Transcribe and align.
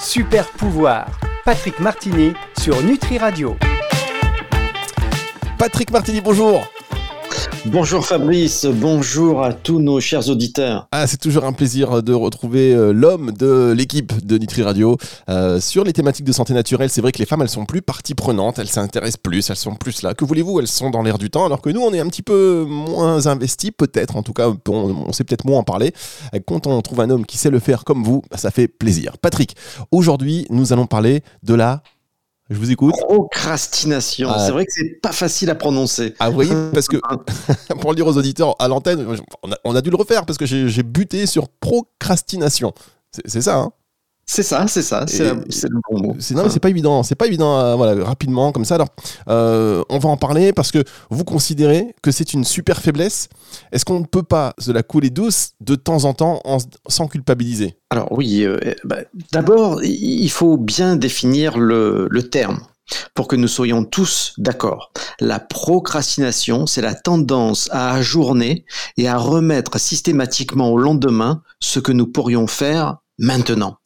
Super 0.00 0.46
pouvoir. 0.46 1.06
Patrick 1.44 1.80
Martini 1.80 2.32
sur 2.58 2.80
Nutri 2.82 3.18
Radio. 3.18 3.56
Patrick 5.58 5.90
Martini, 5.90 6.20
bonjour. 6.20 6.66
Bonjour 7.66 8.06
Fabrice, 8.06 8.66
bonjour 8.66 9.42
à 9.42 9.52
tous 9.52 9.80
nos 9.80 10.00
chers 10.00 10.28
auditeurs. 10.28 10.88
Ah, 10.92 11.06
c'est 11.06 11.16
toujours 11.16 11.44
un 11.44 11.52
plaisir 11.52 12.02
de 12.02 12.12
retrouver 12.12 12.72
euh, 12.72 12.92
l'homme 12.92 13.32
de 13.32 13.74
l'équipe 13.76 14.24
de 14.24 14.38
Nutri 14.38 14.62
Radio 14.62 14.96
euh, 15.28 15.60
sur 15.60 15.84
les 15.84 15.92
thématiques 15.92 16.24
de 16.24 16.32
santé 16.32 16.54
naturelle. 16.54 16.88
C'est 16.88 17.00
vrai 17.00 17.10
que 17.12 17.18
les 17.18 17.26
femmes, 17.26 17.42
elles 17.42 17.48
sont 17.48 17.66
plus 17.66 17.82
partie 17.82 18.14
prenante, 18.14 18.58
elles 18.58 18.68
s'intéressent 18.68 19.18
plus, 19.22 19.50
elles 19.50 19.56
sont 19.56 19.74
plus 19.74 20.02
là. 20.02 20.14
Que 20.14 20.24
voulez-vous, 20.24 20.60
elles 20.60 20.68
sont 20.68 20.90
dans 20.90 21.02
l'air 21.02 21.18
du 21.18 21.30
temps, 21.30 21.46
alors 21.46 21.60
que 21.60 21.70
nous, 21.70 21.80
on 21.80 21.92
est 21.92 22.00
un 22.00 22.08
petit 22.08 22.22
peu 22.22 22.64
moins 22.68 23.26
investis, 23.26 23.72
peut-être. 23.76 24.16
En 24.16 24.22
tout 24.22 24.32
cas, 24.32 24.50
on, 24.68 25.12
sait 25.12 25.24
peut-être 25.24 25.44
moins 25.44 25.58
en 25.58 25.64
parler. 25.64 25.92
Quand 26.46 26.66
on 26.66 26.80
trouve 26.80 27.00
un 27.00 27.10
homme 27.10 27.26
qui 27.26 27.38
sait 27.38 27.50
le 27.50 27.58
faire 27.58 27.84
comme 27.84 28.04
vous, 28.04 28.22
bah, 28.30 28.36
ça 28.36 28.50
fait 28.50 28.68
plaisir. 28.68 29.18
Patrick, 29.18 29.56
aujourd'hui, 29.90 30.46
nous 30.50 30.72
allons 30.72 30.86
parler 30.86 31.22
de 31.42 31.54
la 31.54 31.82
je 32.50 32.56
vous 32.58 32.70
écoute. 32.70 32.94
Procrastination. 32.98 34.30
Ah. 34.30 34.38
C'est 34.44 34.52
vrai 34.52 34.64
que 34.64 34.72
c'est 34.72 35.00
pas 35.02 35.12
facile 35.12 35.50
à 35.50 35.54
prononcer. 35.54 36.14
Ah 36.18 36.30
oui, 36.30 36.48
parce 36.72 36.88
que 36.88 36.96
pour 37.80 37.90
le 37.90 37.96
dire 37.96 38.06
aux 38.06 38.16
auditeurs 38.16 38.56
à 38.58 38.68
l'antenne, 38.68 39.06
on 39.64 39.74
a, 39.74 39.80
dû 39.82 39.90
le 39.90 39.96
refaire 39.96 40.24
parce 40.24 40.38
que 40.38 40.46
j'ai 40.46 40.82
buté 40.82 41.26
sur 41.26 41.48
procrastination. 41.48 42.72
C'est 43.24 43.42
ça, 43.42 43.58
hein 43.58 43.72
c'est 44.30 44.42
ça, 44.42 44.66
c'est 44.68 44.82
ça, 44.82 45.06
c'est 45.06 45.24
le 45.24 45.80
bon 45.90 46.00
mot. 46.00 46.16
Non, 46.32 46.42
mais 46.44 46.50
c'est 46.50 46.60
pas 46.60 46.68
évident, 46.68 47.02
c'est 47.02 47.14
pas 47.14 47.26
évident, 47.26 47.58
euh, 47.58 47.74
voilà, 47.76 48.04
rapidement 48.04 48.52
comme 48.52 48.66
ça. 48.66 48.74
Alors, 48.74 48.88
euh, 49.30 49.82
on 49.88 49.98
va 49.98 50.10
en 50.10 50.18
parler 50.18 50.52
parce 50.52 50.70
que 50.70 50.84
vous 51.08 51.24
considérez 51.24 51.94
que 52.02 52.10
c'est 52.10 52.34
une 52.34 52.44
super 52.44 52.82
faiblesse. 52.82 53.30
Est-ce 53.72 53.86
qu'on 53.86 54.00
ne 54.00 54.04
peut 54.04 54.22
pas 54.22 54.52
se 54.58 54.70
la 54.70 54.82
couler 54.82 55.08
douce 55.08 55.52
de 55.62 55.76
temps 55.76 56.04
en 56.04 56.12
temps 56.12 56.42
sans 56.88 57.08
culpabiliser? 57.08 57.78
Alors 57.88 58.12
oui, 58.12 58.44
euh, 58.44 58.58
bah, 58.84 58.98
d'abord, 59.32 59.82
il 59.82 60.28
faut 60.28 60.58
bien 60.58 60.96
définir 60.96 61.56
le, 61.56 62.06
le 62.10 62.28
terme 62.28 62.60
pour 63.14 63.28
que 63.28 63.36
nous 63.36 63.48
soyons 63.48 63.84
tous 63.84 64.34
d'accord. 64.36 64.92
La 65.20 65.40
procrastination, 65.40 66.66
c'est 66.66 66.82
la 66.82 66.94
tendance 66.94 67.70
à 67.72 67.94
ajourner 67.94 68.66
et 68.98 69.08
à 69.08 69.16
remettre 69.16 69.80
systématiquement 69.80 70.70
au 70.70 70.76
lendemain 70.76 71.42
ce 71.60 71.80
que 71.80 71.92
nous 71.92 72.06
pourrions 72.06 72.46
faire 72.46 72.98
maintenant. 73.18 73.78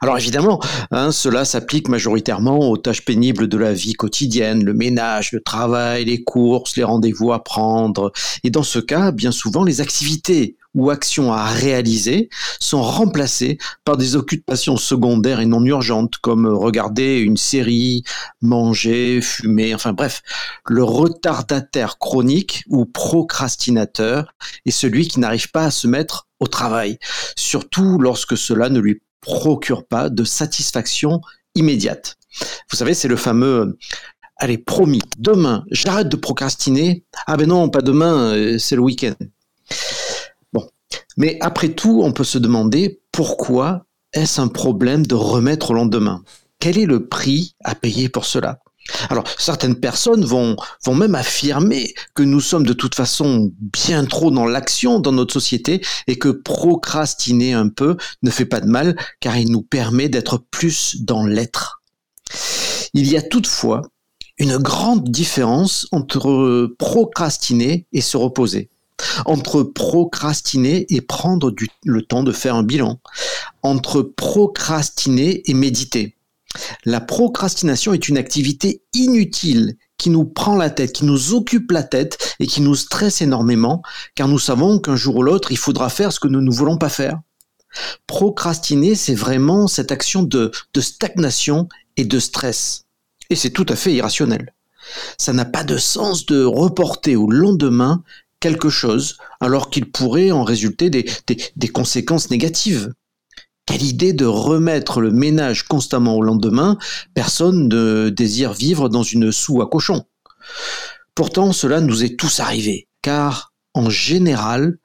Alors 0.00 0.16
évidemment, 0.16 0.60
hein, 0.90 1.12
cela 1.12 1.44
s'applique 1.44 1.88
majoritairement 1.88 2.70
aux 2.70 2.78
tâches 2.78 3.04
pénibles 3.04 3.48
de 3.48 3.58
la 3.58 3.74
vie 3.74 3.92
quotidienne, 3.92 4.64
le 4.64 4.72
ménage, 4.72 5.32
le 5.32 5.40
travail, 5.40 6.06
les 6.06 6.24
courses, 6.24 6.76
les 6.76 6.84
rendez-vous 6.84 7.32
à 7.32 7.44
prendre. 7.44 8.10
Et 8.42 8.50
dans 8.50 8.62
ce 8.62 8.78
cas, 8.78 9.10
bien 9.10 9.30
souvent, 9.30 9.62
les 9.62 9.82
activités 9.82 10.56
ou 10.74 10.90
actions 10.90 11.32
à 11.32 11.44
réaliser 11.44 12.28
sont 12.60 12.82
remplacées 12.82 13.58
par 13.84 13.96
des 13.96 14.16
occupations 14.16 14.76
secondaires 14.76 15.40
et 15.40 15.46
non 15.46 15.64
urgentes, 15.64 16.16
comme 16.18 16.46
regarder 16.46 17.18
une 17.18 17.36
série, 17.36 18.04
manger, 18.40 19.20
fumer, 19.20 19.74
enfin 19.74 19.92
bref, 19.92 20.22
le 20.66 20.84
retardataire 20.84 21.98
chronique 21.98 22.62
ou 22.68 22.86
procrastinateur 22.86 24.34
est 24.64 24.70
celui 24.70 25.08
qui 25.08 25.20
n'arrive 25.20 25.50
pas 25.50 25.64
à 25.64 25.70
se 25.70 25.86
mettre 25.86 26.28
au 26.38 26.46
travail, 26.46 26.98
surtout 27.36 27.98
lorsque 27.98 28.36
cela 28.36 28.70
ne 28.70 28.80
lui 28.80 29.02
procure 29.20 29.86
pas 29.86 30.08
de 30.08 30.24
satisfaction 30.24 31.20
immédiate. 31.54 32.16
Vous 32.70 32.76
savez, 32.76 32.94
c'est 32.94 33.08
le 33.08 33.16
fameux 33.16 33.76
allez, 34.40 34.58
promis, 34.58 35.02
demain, 35.18 35.64
j'arrête 35.70 36.08
de 36.08 36.16
procrastiner. 36.16 37.04
Ah 37.26 37.36
ben 37.36 37.48
non, 37.48 37.68
pas 37.68 37.82
demain, 37.82 38.34
euh, 38.34 38.58
c'est 38.58 38.74
le 38.74 38.82
week-end. 38.82 39.14
Bon. 40.52 40.66
Mais 41.16 41.38
après 41.40 41.68
tout, 41.68 42.00
on 42.02 42.12
peut 42.12 42.24
se 42.24 42.38
demander 42.38 43.00
pourquoi 43.12 43.86
est-ce 44.12 44.40
un 44.40 44.48
problème 44.48 45.06
de 45.06 45.14
remettre 45.14 45.70
au 45.70 45.74
lendemain? 45.74 46.24
Quel 46.58 46.78
est 46.78 46.86
le 46.86 47.06
prix 47.06 47.54
à 47.62 47.74
payer 47.74 48.08
pour 48.08 48.24
cela? 48.24 48.58
Alors, 49.08 49.24
certaines 49.38 49.76
personnes 49.76 50.24
vont, 50.24 50.56
même 50.94 51.14
affirmer 51.14 51.94
que 52.14 52.22
nous 52.22 52.40
sommes 52.40 52.66
de 52.66 52.72
toute 52.72 52.94
façon 52.94 53.52
bien 53.60 54.04
trop 54.04 54.30
dans 54.30 54.46
l'action 54.46 54.98
dans 54.98 55.12
notre 55.12 55.32
société 55.32 55.80
et 56.06 56.18
que 56.18 56.28
procrastiner 56.28 57.52
un 57.52 57.68
peu 57.68 57.96
ne 58.22 58.30
fait 58.30 58.44
pas 58.44 58.60
de 58.60 58.66
mal 58.66 58.96
car 59.20 59.36
il 59.36 59.50
nous 59.50 59.62
permet 59.62 60.08
d'être 60.08 60.38
plus 60.50 60.96
dans 61.00 61.24
l'être. 61.24 61.82
Il 62.92 63.10
y 63.10 63.16
a 63.16 63.22
toutefois 63.22 63.82
une 64.38 64.56
grande 64.56 65.08
différence 65.10 65.86
entre 65.92 66.74
procrastiner 66.78 67.86
et 67.92 68.00
se 68.00 68.16
reposer. 68.16 68.68
Entre 69.24 69.62
procrastiner 69.62 70.86
et 70.90 71.00
prendre 71.00 71.54
le 71.84 72.02
temps 72.02 72.22
de 72.22 72.32
faire 72.32 72.54
un 72.54 72.62
bilan, 72.62 73.00
entre 73.62 74.02
procrastiner 74.02 75.42
et 75.48 75.54
méditer, 75.54 76.16
la 76.84 77.00
procrastination 77.00 77.92
est 77.92 78.08
une 78.08 78.18
activité 78.18 78.82
inutile 78.92 79.76
qui 79.98 80.10
nous 80.10 80.24
prend 80.24 80.56
la 80.56 80.70
tête, 80.70 80.92
qui 80.92 81.04
nous 81.04 81.34
occupe 81.34 81.70
la 81.70 81.82
tête 81.82 82.36
et 82.40 82.46
qui 82.46 82.60
nous 82.60 82.74
stresse 82.74 83.20
énormément, 83.20 83.82
car 84.14 84.28
nous 84.28 84.38
savons 84.38 84.78
qu'un 84.78 84.96
jour 84.96 85.16
ou 85.16 85.22
l'autre, 85.22 85.52
il 85.52 85.58
faudra 85.58 85.90
faire 85.90 86.12
ce 86.12 86.20
que 86.20 86.28
nous 86.28 86.40
ne 86.40 86.50
voulons 86.50 86.78
pas 86.78 86.88
faire. 86.88 87.20
Procrastiner, 88.06 88.94
c'est 88.94 89.14
vraiment 89.14 89.68
cette 89.68 89.92
action 89.92 90.22
de, 90.22 90.50
stagnation 90.78 91.68
et 91.96 92.04
de 92.04 92.18
stress. 92.18 92.86
Et 93.28 93.36
c'est 93.36 93.50
tout 93.50 93.66
à 93.68 93.76
fait 93.76 93.92
irrationnel. 93.92 94.54
Ça 95.18 95.32
n'a 95.32 95.44
pas 95.44 95.62
de 95.62 95.76
sens 95.76 96.26
de 96.26 96.42
reporter 96.42 97.14
au 97.14 97.30
lendemain 97.30 98.02
quelque 98.40 98.70
chose 98.70 99.18
alors 99.38 99.68
qu'il 99.68 99.90
pourrait 99.90 100.30
en 100.30 100.42
résulter 100.42 100.88
des 100.88 101.68
conséquences 101.68 102.30
négatives. 102.30 102.92
Quelle 103.70 103.84
idée 103.84 104.12
de 104.12 104.24
remettre 104.24 105.00
le 105.00 105.12
ménage 105.12 105.62
constamment 105.62 106.16
au 106.16 106.22
lendemain? 106.22 106.76
Personne 107.14 107.68
ne 107.68 108.08
désire 108.08 108.52
vivre 108.52 108.88
dans 108.88 109.04
une 109.04 109.30
soue 109.30 109.62
à 109.62 109.68
cochon. 109.68 110.02
Pourtant, 111.14 111.52
cela 111.52 111.80
nous 111.80 112.02
est 112.02 112.18
tous 112.18 112.40
arrivé, 112.40 112.88
car, 113.00 113.52
en 113.72 113.88
général, 113.88 114.78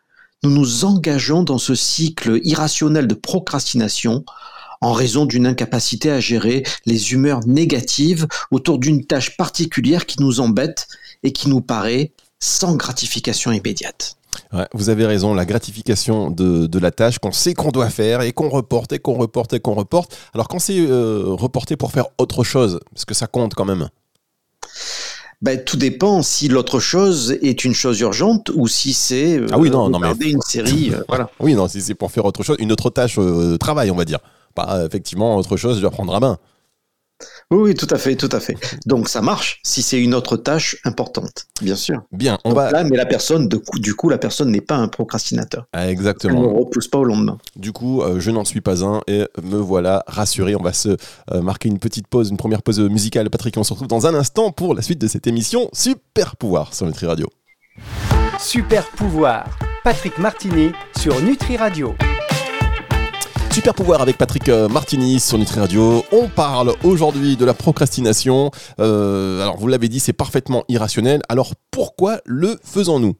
nous 0.43 0.51
nous 0.51 0.85
engageons 0.85 1.41
dans 1.41 1.57
ce 1.57 1.73
cycle 1.73 2.39
irrationnel 2.43 3.07
de 3.07 3.15
procrastination 3.15 4.23
en 4.81 4.93
raison 4.93 5.25
d'une 5.25 5.47
incapacité 5.47 6.11
à 6.11 6.19
gérer 6.19 6.61
les 6.85 7.11
humeurs 7.11 7.39
négatives 7.47 8.27
autour 8.51 8.77
d'une 8.77 9.03
tâche 9.03 9.35
particulière 9.35 10.05
qui 10.05 10.21
nous 10.21 10.41
embête 10.41 10.87
et 11.23 11.31
qui 11.31 11.49
nous 11.49 11.61
paraît 11.61 12.13
sans 12.39 12.75
gratification 12.75 13.51
immédiate 13.51 14.17
vous 14.73 14.89
avez 14.89 15.05
raison, 15.05 15.33
la 15.33 15.45
gratification 15.45 16.29
de, 16.29 16.79
la 16.79 16.91
tâche 16.91 17.19
qu'on 17.19 17.31
sait 17.31 17.53
qu'on 17.53 17.71
doit 17.71 17.89
faire 17.89 18.21
et 18.21 18.31
qu'on 18.31 18.49
reporte 18.49 18.93
et 18.93 18.99
qu'on 18.99 19.15
reporte 19.15 19.53
et 19.53 19.59
qu'on 19.59 19.73
reporte. 19.73 20.17
Alors 20.33 20.47
quand 20.47 20.59
c'est 20.59 20.79
euh, 20.79 21.23
reporté 21.27 21.75
pour 21.75 21.91
faire 21.91 22.05
autre 22.17 22.43
chose, 22.43 22.79
est-ce 22.95 23.05
que 23.05 23.13
ça 23.13 23.27
compte 23.27 23.53
quand 23.53 23.65
même? 23.65 23.89
Ben, 25.41 25.63
tout 25.63 25.77
dépend 25.77 26.23
si 26.23 26.47
l'autre 26.47 26.79
chose 26.79 27.37
est 27.41 27.65
une 27.65 27.73
chose 27.73 27.99
urgente 27.99 28.49
ou 28.55 28.67
si 28.67 28.93
c'est 28.93 29.37
euh, 29.37 29.47
ah 29.51 29.59
oui, 29.59 29.69
non, 29.69 29.89
non, 29.89 29.99
mais... 29.99 30.11
une 30.29 30.41
série. 30.41 30.91
Euh, 30.93 31.03
voilà. 31.07 31.29
Oui, 31.39 31.53
non, 31.53 31.67
si 31.67 31.81
c'est 31.81 31.95
pour 31.95 32.11
faire 32.11 32.25
autre 32.25 32.43
chose, 32.43 32.57
une 32.59 32.71
autre 32.71 32.89
tâche 32.89 33.17
de 33.17 33.57
travail, 33.57 33.91
on 33.91 33.95
va 33.95 34.05
dire. 34.05 34.19
Pas 34.53 34.85
effectivement 34.85 35.35
autre 35.35 35.57
chose, 35.57 35.77
je 35.77 35.81
dois 35.81 35.91
prendre 35.91 36.15
à 36.15 36.19
main. 36.19 36.37
Oui, 37.51 37.75
tout 37.75 37.87
à 37.89 37.97
fait, 37.97 38.15
tout 38.15 38.29
à 38.31 38.39
fait. 38.39 38.57
Donc 38.85 39.07
ça 39.07 39.21
marche 39.21 39.59
si 39.63 39.81
c'est 39.81 40.01
une 40.01 40.13
autre 40.13 40.35
tâche 40.35 40.77
importante, 40.83 41.47
bien 41.61 41.75
sûr. 41.75 42.01
Bien, 42.11 42.37
on 42.43 42.53
va. 42.53 42.71
Là, 42.71 42.83
mais 42.83 42.97
la 42.97 43.05
personne, 43.05 43.47
du 43.75 43.95
coup, 43.95 44.09
la 44.09 44.17
personne 44.17 44.51
n'est 44.51 44.61
pas 44.61 44.75
un 44.75 44.87
procrastinateur. 44.87 45.65
Ah, 45.71 45.89
exactement. 45.89 46.43
Elle 46.43 46.49
ne 46.49 46.57
repousse 46.59 46.87
pas 46.87 46.97
au 46.97 47.03
lendemain. 47.03 47.37
Du 47.55 47.71
coup, 47.71 48.01
euh, 48.01 48.19
je 48.19 48.31
n'en 48.31 48.43
suis 48.43 48.61
pas 48.61 48.83
un 48.83 49.01
et 49.07 49.25
me 49.41 49.57
voilà 49.57 50.03
rassuré. 50.07 50.55
On 50.55 50.63
va 50.63 50.73
se 50.73 50.97
euh, 51.31 51.41
marquer 51.41 51.69
une 51.69 51.79
petite 51.79 52.07
pause, 52.07 52.29
une 52.29 52.37
première 52.37 52.63
pause 52.63 52.79
musicale. 52.79 53.29
Patrick, 53.29 53.55
on 53.57 53.63
se 53.63 53.73
retrouve 53.73 53.87
dans 53.87 54.07
un 54.07 54.15
instant 54.15 54.51
pour 54.51 54.75
la 54.75 54.81
suite 54.81 54.99
de 54.99 55.07
cette 55.07 55.27
émission 55.27 55.69
Super 55.73 56.35
Pouvoir 56.35 56.73
sur 56.73 56.85
Nutri 56.85 57.05
Radio. 57.05 57.29
Super 58.39 58.85
Pouvoir, 58.91 59.57
Patrick 59.83 60.17
Martini 60.17 60.71
sur 60.97 61.21
Nutri 61.21 61.57
Radio. 61.57 61.95
Super 63.55 63.73
pouvoir 63.73 64.01
avec 64.01 64.17
Patrick 64.17 64.49
euh, 64.49 64.67
Martini 64.67 65.17
sur 65.17 65.37
Nutri 65.37 65.61
Radio. 65.61 66.03
On 66.11 66.27
parle 66.27 66.73
aujourd'hui 66.83 67.37
de 67.37 67.45
la 67.45 67.53
procrastination. 67.53 68.51
Euh, 68.81 69.41
alors 69.41 69.55
vous 69.55 69.69
l'avez 69.69 69.87
dit, 69.87 70.01
c'est 70.01 70.11
parfaitement 70.11 70.65
irrationnel. 70.67 71.21
Alors 71.29 71.53
pourquoi 71.71 72.19
le 72.25 72.59
faisons-nous? 72.65 73.15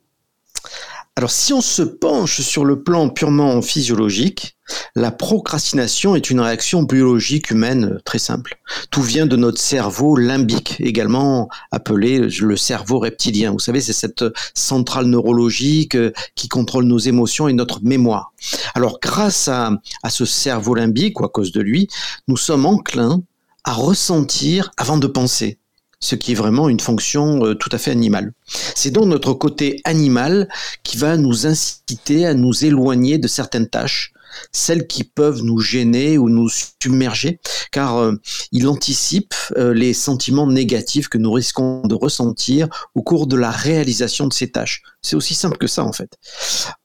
Alors 1.17 1.31
si 1.31 1.53
on 1.53 1.61
se 1.61 1.81
penche 1.81 2.41
sur 2.41 2.65
le 2.65 2.83
plan 2.83 3.07
purement 3.07 3.61
physiologique, 3.61 4.57
la 4.95 5.11
procrastination 5.11 6.13
est 6.13 6.29
une 6.29 6.41
réaction 6.41 6.83
biologique 6.83 7.51
humaine 7.51 7.99
très 8.03 8.19
simple. 8.19 8.59
Tout 8.91 9.01
vient 9.01 9.25
de 9.25 9.37
notre 9.37 9.61
cerveau 9.61 10.17
limbique, 10.17 10.75
également 10.79 11.47
appelé 11.71 12.19
le 12.19 12.57
cerveau 12.57 12.99
reptilien. 12.99 13.51
Vous 13.51 13.59
savez, 13.59 13.79
c'est 13.79 13.93
cette 13.93 14.25
centrale 14.53 15.05
neurologique 15.05 15.95
euh, 15.95 16.11
qui 16.35 16.49
contrôle 16.49 16.83
nos 16.83 16.97
émotions 16.97 17.47
et 17.47 17.53
notre 17.53 17.81
mémoire. 17.81 18.33
Alors 18.73 18.99
grâce 19.01 19.47
à 19.47 19.79
ce 20.09 20.25
cerveau 20.25 20.75
limbique, 20.75 21.21
ou 21.21 21.25
à 21.25 21.29
cause 21.29 21.53
de 21.53 21.61
lui, 21.61 21.87
nous 22.27 22.37
sommes 22.37 22.65
enclins 22.65 23.21
à 23.63 23.71
ressentir 23.71 24.71
avant 24.75 24.97
de 24.97 25.07
penser 25.07 25.59
ce 25.99 26.15
qui 26.15 26.31
est 26.31 26.35
vraiment 26.35 26.69
une 26.69 26.79
fonction 26.79 27.45
euh, 27.45 27.55
tout 27.55 27.69
à 27.71 27.77
fait 27.77 27.91
animale. 27.91 28.33
C'est 28.75 28.91
donc 28.91 29.05
notre 29.07 29.33
côté 29.33 29.81
animal 29.83 30.47
qui 30.83 30.97
va 30.97 31.17
nous 31.17 31.47
inciter 31.47 32.25
à 32.25 32.33
nous 32.33 32.65
éloigner 32.65 33.17
de 33.17 33.27
certaines 33.27 33.67
tâches, 33.67 34.13
celles 34.51 34.87
qui 34.87 35.03
peuvent 35.03 35.41
nous 35.41 35.59
gêner 35.59 36.17
ou 36.17 36.29
nous 36.29 36.49
submerger, 36.49 37.39
car 37.71 37.97
euh, 37.97 38.13
il 38.51 38.67
anticipe 38.67 39.33
euh, 39.57 39.73
les 39.73 39.93
sentiments 39.93 40.47
négatifs 40.47 41.07
que 41.07 41.17
nous 41.17 41.31
risquons 41.31 41.81
de 41.81 41.95
ressentir 41.95 42.67
au 42.95 43.01
cours 43.01 43.27
de 43.27 43.35
la 43.35 43.51
réalisation 43.51 44.27
de 44.27 44.33
ces 44.33 44.51
tâches. 44.51 44.81
C'est 45.01 45.15
aussi 45.15 45.33
simple 45.33 45.57
que 45.57 45.67
ça 45.67 45.83
en 45.83 45.93
fait. 45.93 46.17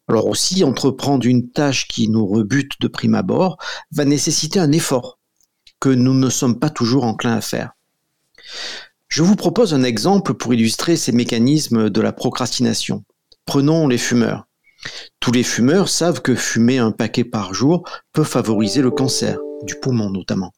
Alors 0.09 0.27
aussi, 0.27 0.65
entreprendre 0.65 1.27
une 1.27 1.51
tâche 1.51 1.87
qui 1.87 2.09
nous 2.09 2.27
rebute 2.27 2.73
de 2.81 2.89
prime 2.89 3.15
abord 3.15 3.59
va 3.93 4.05
nécessiter 4.05 4.59
un 4.59 4.73
effort 4.73 5.19
que 5.81 5.89
nous 5.89 6.15
ne 6.15 6.29
sommes 6.29 6.59
pas 6.59 6.71
toujours 6.71 7.05
enclins 7.05 7.37
à 7.37 7.41
faire. 7.41 7.73
Je 9.11 9.25
vous 9.25 9.35
propose 9.35 9.75
un 9.75 9.83
exemple 9.83 10.35
pour 10.35 10.55
illustrer 10.55 10.95
ces 10.95 11.11
mécanismes 11.11 11.91
de 11.91 12.01
la 12.01 12.13
procrastination. 12.13 13.03
Prenons 13.45 13.89
les 13.89 13.99
fumeurs. 13.99 14.47
Tous 15.19 15.33
les 15.33 15.43
fumeurs 15.43 15.89
savent 15.89 16.23
que 16.23 16.37
fumer 16.37 16.79
un 16.79 16.93
paquet 16.93 17.25
par 17.25 17.53
jour 17.53 17.83
peut 18.13 18.23
favoriser 18.23 18.83
le 18.83 18.93
cancer, 18.93 19.41
du 19.65 19.75
poumon 19.75 20.11
notamment. 20.11 20.53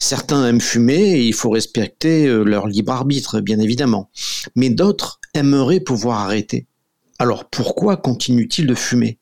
Certains 0.00 0.48
aiment 0.48 0.60
fumer 0.60 1.12
et 1.12 1.22
il 1.22 1.32
faut 1.32 1.50
respecter 1.50 2.26
euh, 2.26 2.42
leur 2.42 2.66
libre 2.66 2.90
arbitre, 2.90 3.40
bien 3.40 3.60
évidemment. 3.60 4.10
Mais 4.56 4.68
d'autres 4.68 5.20
aimeraient 5.32 5.78
pouvoir 5.78 6.18
arrêter. 6.18 6.66
Alors 7.20 7.48
pourquoi 7.48 7.96
continuent-ils 7.96 8.66
de 8.66 8.74
fumer? 8.74 9.20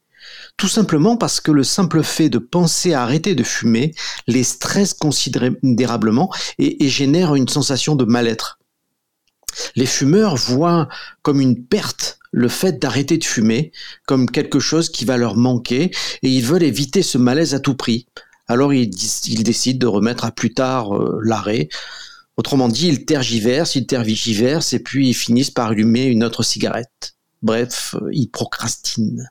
Tout 0.57 0.69
simplement 0.69 1.17
parce 1.17 1.41
que 1.41 1.51
le 1.51 1.65
simple 1.65 2.03
fait 2.03 2.29
de 2.29 2.39
penser 2.39 2.93
à 2.93 3.03
arrêter 3.03 3.35
de 3.35 3.43
fumer 3.43 3.95
les 4.27 4.45
stresse 4.45 4.95
considérablement 4.95 6.33
et, 6.59 6.89
génère 6.89 7.35
une 7.35 7.49
sensation 7.49 7.97
de 7.97 8.05
mal-être. 8.05 8.59
Les 9.77 9.87
fumeurs 9.87 10.37
voient 10.37 10.89
comme 11.23 11.41
une 11.41 11.65
perte 11.65 12.19
le 12.31 12.49
fait 12.49 12.81
d'arrêter 12.81 13.19
de 13.19 13.25
fumer 13.25 13.71
comme 14.07 14.29
quelque 14.29 14.59
chose 14.59 14.89
qui 14.91 15.05
va 15.05 15.17
leur 15.17 15.37
manquer 15.37 15.93
et 16.23 16.29
ils 16.29 16.45
veulent 16.45 16.65
éviter 16.65 17.03
ce 17.03 17.19
malaise 17.19 17.55
à 17.55 17.61
tout 17.61 17.75
prix. 17.75 18.07
Alors 18.49 18.75
ils, 18.75 18.91
décident 18.91 19.79
de 19.79 19.87
remettre 19.87 20.25
à 20.25 20.33
plus 20.33 20.53
tard 20.53 20.97
euh, 20.97 21.21
l'arrêt. 21.23 21.69
Autrement 22.37 22.69
dit, 22.69 22.89
ils 22.89 23.05
tergiversent, 23.05 23.77
ils 23.77 23.87
tergiversent 23.87 24.73
et 24.73 24.81
puis 24.81 25.09
ils 25.09 25.15
finissent 25.15 25.53
par 25.53 25.69
allumer 25.69 26.05
une 26.07 26.25
autre 26.25 26.43
cigarette. 26.43 27.15
Bref, 27.43 27.95
euh, 28.01 28.09
ils 28.13 28.29
procrastinent. 28.29 29.25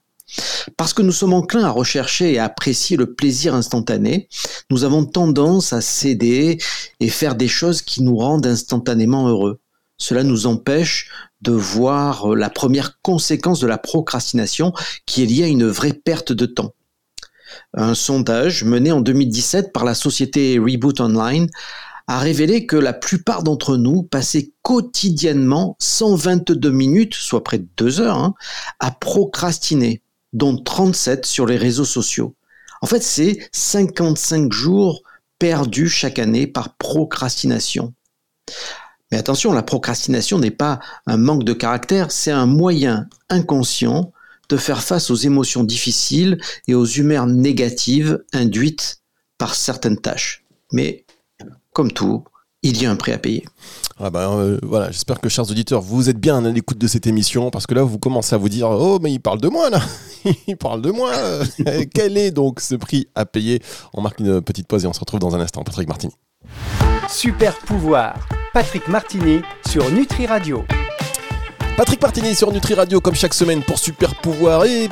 Parce 0.77 0.93
que 0.93 1.01
nous 1.01 1.11
sommes 1.11 1.33
enclins 1.33 1.65
à 1.65 1.69
rechercher 1.69 2.33
et 2.33 2.39
à 2.39 2.45
apprécier 2.45 2.97
le 2.97 3.13
plaisir 3.13 3.53
instantané, 3.55 4.27
nous 4.71 4.83
avons 4.83 5.05
tendance 5.05 5.73
à 5.73 5.81
céder 5.81 6.57
et 6.99 7.09
faire 7.09 7.35
des 7.35 7.47
choses 7.47 7.81
qui 7.81 8.01
nous 8.03 8.17
rendent 8.17 8.47
instantanément 8.47 9.27
heureux. 9.27 9.59
Cela 9.97 10.23
nous 10.23 10.47
empêche 10.47 11.09
de 11.41 11.51
voir 11.51 12.35
la 12.35 12.49
première 12.49 12.99
conséquence 13.01 13.59
de 13.59 13.67
la 13.67 13.77
procrastination 13.77 14.73
qui 15.05 15.23
est 15.23 15.25
liée 15.25 15.43
à 15.43 15.47
une 15.47 15.67
vraie 15.67 15.93
perte 15.93 16.31
de 16.31 16.45
temps. 16.45 16.73
Un 17.73 17.93
sondage 17.93 18.63
mené 18.63 18.91
en 18.91 19.01
2017 19.01 19.71
par 19.71 19.85
la 19.85 19.93
société 19.93 20.57
Reboot 20.57 20.99
Online 20.99 21.47
a 22.07 22.19
révélé 22.19 22.65
que 22.65 22.75
la 22.75 22.93
plupart 22.93 23.43
d'entre 23.43 23.77
nous 23.77 24.03
passaient 24.03 24.51
quotidiennement 24.61 25.77
122 25.79 26.69
minutes, 26.69 27.13
soit 27.13 27.43
près 27.43 27.59
de 27.59 27.67
deux 27.77 28.01
heures, 28.01 28.17
hein, 28.17 28.33
à 28.79 28.91
procrastiner, 28.91 30.01
dont 30.33 30.57
37 30.57 31.25
sur 31.25 31.45
les 31.45 31.57
réseaux 31.57 31.85
sociaux. 31.85 32.35
En 32.81 32.87
fait, 32.87 33.01
c'est 33.01 33.47
55 33.53 34.51
jours 34.51 35.03
perdus 35.39 35.89
chaque 35.89 36.19
année 36.19 36.47
par 36.47 36.75
procrastination. 36.75 37.93
Mais 39.11 39.17
attention, 39.17 39.53
la 39.53 39.63
procrastination 39.63 40.39
n'est 40.39 40.51
pas 40.51 40.79
un 41.05 41.17
manque 41.17 41.43
de 41.43 41.53
caractère, 41.53 42.11
c'est 42.11 42.31
un 42.31 42.45
moyen 42.45 43.07
inconscient 43.29 44.11
de 44.49 44.57
faire 44.57 44.83
face 44.83 45.09
aux 45.09 45.15
émotions 45.15 45.63
difficiles 45.63 46.39
et 46.67 46.75
aux 46.75 46.85
humeurs 46.85 47.27
négatives 47.27 48.23
induites 48.33 49.01
par 49.37 49.55
certaines 49.55 49.99
tâches. 49.99 50.43
Mais 50.71 51.05
comme 51.73 51.91
tout, 51.91 52.23
il 52.63 52.81
y 52.81 52.85
a 52.85 52.91
un 52.91 52.95
prix 52.95 53.11
à 53.11 53.17
payer. 53.17 53.45
Ah 53.99 54.09
ben, 54.09 54.31
euh, 54.31 54.57
voilà, 54.63 54.89
j'espère 54.89 55.21
que 55.21 55.29
chers 55.29 55.49
auditeurs, 55.49 55.81
vous 55.81 56.09
êtes 56.09 56.17
bien 56.17 56.43
à 56.43 56.49
l'écoute 56.49 56.77
de 56.77 56.87
cette 56.87 57.05
émission 57.05 57.51
parce 57.51 57.67
que 57.67 57.75
là 57.75 57.83
vous 57.83 57.99
commencez 57.99 58.33
à 58.33 58.37
vous 58.37 58.49
dire 58.49 58.69
oh 58.69 58.97
mais 59.01 59.11
il 59.11 59.19
parle 59.19 59.39
de 59.39 59.49
moi 59.49 59.69
là, 59.69 59.81
il 60.47 60.57
parle 60.57 60.81
de 60.81 60.91
moi. 60.91 61.11
Quel 61.93 62.17
est 62.17 62.31
donc 62.31 62.59
ce 62.59 62.75
prix 62.75 63.07
à 63.13 63.25
payer? 63.25 63.61
On 63.93 64.01
marque 64.01 64.19
une 64.19 64.41
petite 64.41 64.67
pause 64.67 64.83
et 64.83 64.87
on 64.87 64.93
se 64.93 64.99
retrouve 64.99 65.19
dans 65.19 65.35
un 65.35 65.39
instant. 65.39 65.63
Patrick 65.63 65.87
Martini. 65.87 66.13
Super 67.09 67.57
pouvoir. 67.59 68.27
Patrick 68.53 68.87
Martini 68.87 69.41
sur 69.69 69.89
Nutri 69.91 70.25
Radio. 70.25 70.63
Patrick 71.77 72.01
Martini 72.01 72.35
sur 72.35 72.51
Nutri 72.51 72.75
Radio 72.75 73.01
comme 73.01 73.15
chaque 73.15 73.33
semaine 73.33 73.63
pour 73.63 73.79
Super 73.79 74.15
pouvoir 74.15 74.65
et 74.65 74.89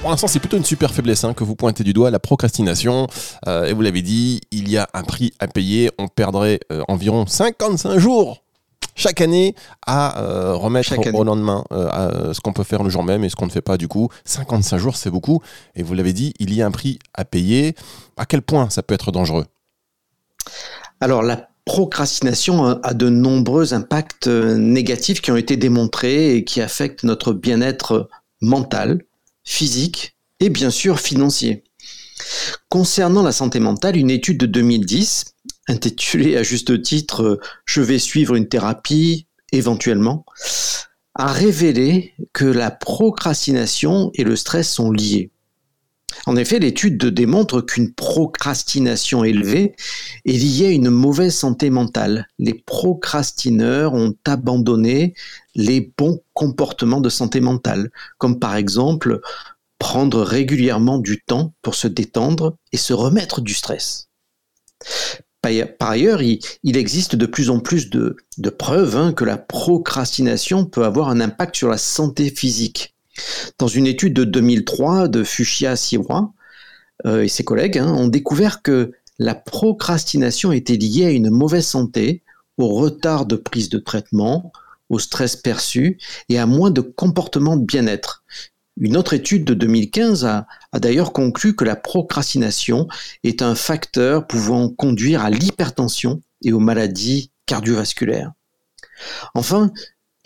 pour 0.00 0.10
l'instant, 0.10 0.26
c'est 0.26 0.38
plutôt 0.38 0.56
une 0.56 0.64
super 0.64 0.94
faiblesse 0.94 1.24
hein, 1.24 1.34
que 1.34 1.44
vous 1.44 1.54
pointez 1.54 1.84
du 1.84 1.92
doigt, 1.92 2.10
la 2.10 2.18
procrastination. 2.18 3.06
Euh, 3.46 3.66
et 3.66 3.72
vous 3.72 3.82
l'avez 3.82 4.02
dit, 4.02 4.40
il 4.50 4.70
y 4.70 4.78
a 4.78 4.88
un 4.94 5.02
prix 5.02 5.32
à 5.38 5.46
payer. 5.46 5.90
On 5.98 6.08
perdrait 6.08 6.60
euh, 6.72 6.82
environ 6.88 7.26
55 7.26 7.98
jours 7.98 8.42
chaque 8.96 9.20
année 9.20 9.54
à 9.86 10.20
euh, 10.20 10.54
remettre 10.54 10.92
au 11.14 11.24
lendemain 11.24 11.64
ce 11.70 12.40
qu'on 12.40 12.52
peut 12.52 12.64
faire 12.64 12.82
le 12.82 12.90
jour 12.90 13.02
même 13.02 13.24
et 13.24 13.28
ce 13.28 13.36
qu'on 13.36 13.46
ne 13.46 13.50
fait 13.50 13.62
pas 13.62 13.76
du 13.76 13.88
coup. 13.88 14.08
55 14.24 14.78
jours, 14.78 14.96
c'est 14.96 15.10
beaucoup. 15.10 15.40
Et 15.74 15.82
vous 15.82 15.94
l'avez 15.94 16.12
dit, 16.12 16.34
il 16.38 16.52
y 16.54 16.62
a 16.62 16.66
un 16.66 16.70
prix 16.70 16.98
à 17.14 17.24
payer. 17.24 17.74
À 18.16 18.26
quel 18.26 18.42
point 18.42 18.68
ça 18.70 18.82
peut 18.82 18.94
être 18.94 19.12
dangereux? 19.12 19.46
Alors, 21.00 21.22
la 21.22 21.48
procrastination 21.64 22.80
a 22.82 22.94
de 22.94 23.08
nombreux 23.08 23.74
impacts 23.74 24.26
négatifs 24.28 25.20
qui 25.20 25.30
ont 25.30 25.36
été 25.36 25.56
démontrés 25.56 26.34
et 26.34 26.44
qui 26.44 26.60
affectent 26.60 27.04
notre 27.04 27.32
bien-être 27.32 28.08
mental, 28.42 29.02
physique 29.44 30.16
et 30.40 30.48
bien 30.50 30.70
sûr 30.70 31.00
financier. 31.00 31.64
Concernant 32.68 33.22
la 33.22 33.32
santé 33.32 33.60
mentale, 33.60 33.96
une 33.96 34.10
étude 34.10 34.38
de 34.38 34.46
2010, 34.46 35.24
intitulée 35.68 36.36
à 36.36 36.42
juste 36.42 36.82
titre 36.82 37.40
Je 37.64 37.80
vais 37.80 37.98
suivre 37.98 38.34
une 38.34 38.48
thérapie 38.48 39.26
éventuellement, 39.52 40.24
a 41.14 41.32
révélé 41.32 42.14
que 42.32 42.44
la 42.44 42.70
procrastination 42.70 44.10
et 44.14 44.24
le 44.24 44.36
stress 44.36 44.70
sont 44.70 44.90
liés. 44.90 45.30
En 46.26 46.36
effet, 46.36 46.58
l'étude 46.58 47.04
démontre 47.04 47.60
qu'une 47.60 47.92
procrastination 47.92 49.24
élevée 49.24 49.74
est 50.24 50.32
liée 50.32 50.66
à 50.66 50.70
une 50.70 50.90
mauvaise 50.90 51.34
santé 51.34 51.70
mentale. 51.70 52.28
Les 52.38 52.54
procrastineurs 52.54 53.94
ont 53.94 54.14
abandonné 54.24 55.14
les 55.54 55.92
bons 55.96 56.20
comportements 56.34 57.00
de 57.00 57.08
santé 57.08 57.40
mentale, 57.40 57.90
comme 58.18 58.38
par 58.38 58.56
exemple 58.56 59.20
prendre 59.78 60.20
régulièrement 60.20 60.98
du 60.98 61.22
temps 61.22 61.54
pour 61.62 61.74
se 61.74 61.88
détendre 61.88 62.56
et 62.72 62.76
se 62.76 62.92
remettre 62.92 63.40
du 63.40 63.54
stress. 63.54 64.08
Par 65.42 65.90
ailleurs, 65.90 66.20
il, 66.22 66.76
existe 66.76 67.16
de 67.16 67.26
plus 67.26 67.48
en 67.48 67.60
plus 67.60 67.88
de, 67.88 68.16
preuves 68.58 68.96
hein, 68.96 69.12
que 69.12 69.24
la 69.24 69.38
procrastination 69.38 70.66
peut 70.66 70.84
avoir 70.84 71.08
un 71.08 71.20
impact 71.20 71.56
sur 71.56 71.68
la 71.68 71.78
santé 71.78 72.30
physique. 72.30 72.94
Dans 73.58 73.68
une 73.68 73.86
étude 73.86 74.14
de 74.14 74.24
2003 74.24 75.08
de 75.08 75.24
Fuchsia 75.24 75.76
Siwa 75.76 76.32
euh, 77.06 77.22
et 77.22 77.28
ses 77.28 77.44
collègues 77.44 77.78
hein, 77.78 77.92
ont 77.92 78.08
découvert 78.08 78.62
que 78.62 78.92
la 79.18 79.34
procrastination 79.34 80.52
était 80.52 80.76
liée 80.76 81.06
à 81.06 81.10
une 81.10 81.30
mauvaise 81.30 81.66
santé, 81.66 82.22
au 82.56 82.68
retard 82.68 83.26
de 83.26 83.36
prise 83.36 83.68
de 83.68 83.78
traitement, 83.78 84.52
au 84.88 84.98
stress 84.98 85.36
perçu 85.36 85.98
et 86.28 86.38
à 86.38 86.46
moins 86.46 86.70
de 86.70 86.80
comportements 86.80 87.56
de 87.56 87.64
bien-être. 87.64 88.24
Une 88.78 88.96
autre 88.96 89.12
étude 89.12 89.44
de 89.44 89.54
2015 89.54 90.24
a, 90.24 90.46
a 90.72 90.80
d'ailleurs 90.80 91.12
conclu 91.12 91.54
que 91.54 91.64
la 91.64 91.76
procrastination 91.76 92.88
est 93.24 93.42
un 93.42 93.54
facteur 93.54 94.26
pouvant 94.26 94.68
conduire 94.68 95.22
à 95.22 95.30
l'hypertension 95.30 96.22
et 96.42 96.52
aux 96.52 96.60
maladies 96.60 97.30
cardiovasculaires. 97.46 98.32
Enfin, 99.34 99.72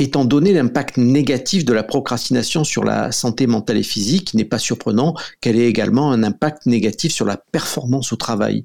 Étant 0.01 0.25
donné 0.25 0.53
l'impact 0.53 0.97
négatif 0.97 1.65
de 1.65 1.73
la 1.73 1.85
procrastination 1.85 2.65
sur 2.65 2.83
la 2.83 3.13
santé 3.13 3.47
mentale 3.47 3.77
et 3.77 3.85
physique, 3.85 4.35
il 4.35 4.39
n'est 4.39 4.45
pas 4.45 4.59
surprenant 4.59 5.15
qu'elle 5.41 5.57
ait 5.57 5.69
également 5.69 6.11
un 6.11 6.25
impact 6.25 6.67
négatif 6.67 7.13
sur 7.13 7.25
la 7.25 7.37
performance 7.37 8.13
au 8.13 8.17
travail. 8.17 8.65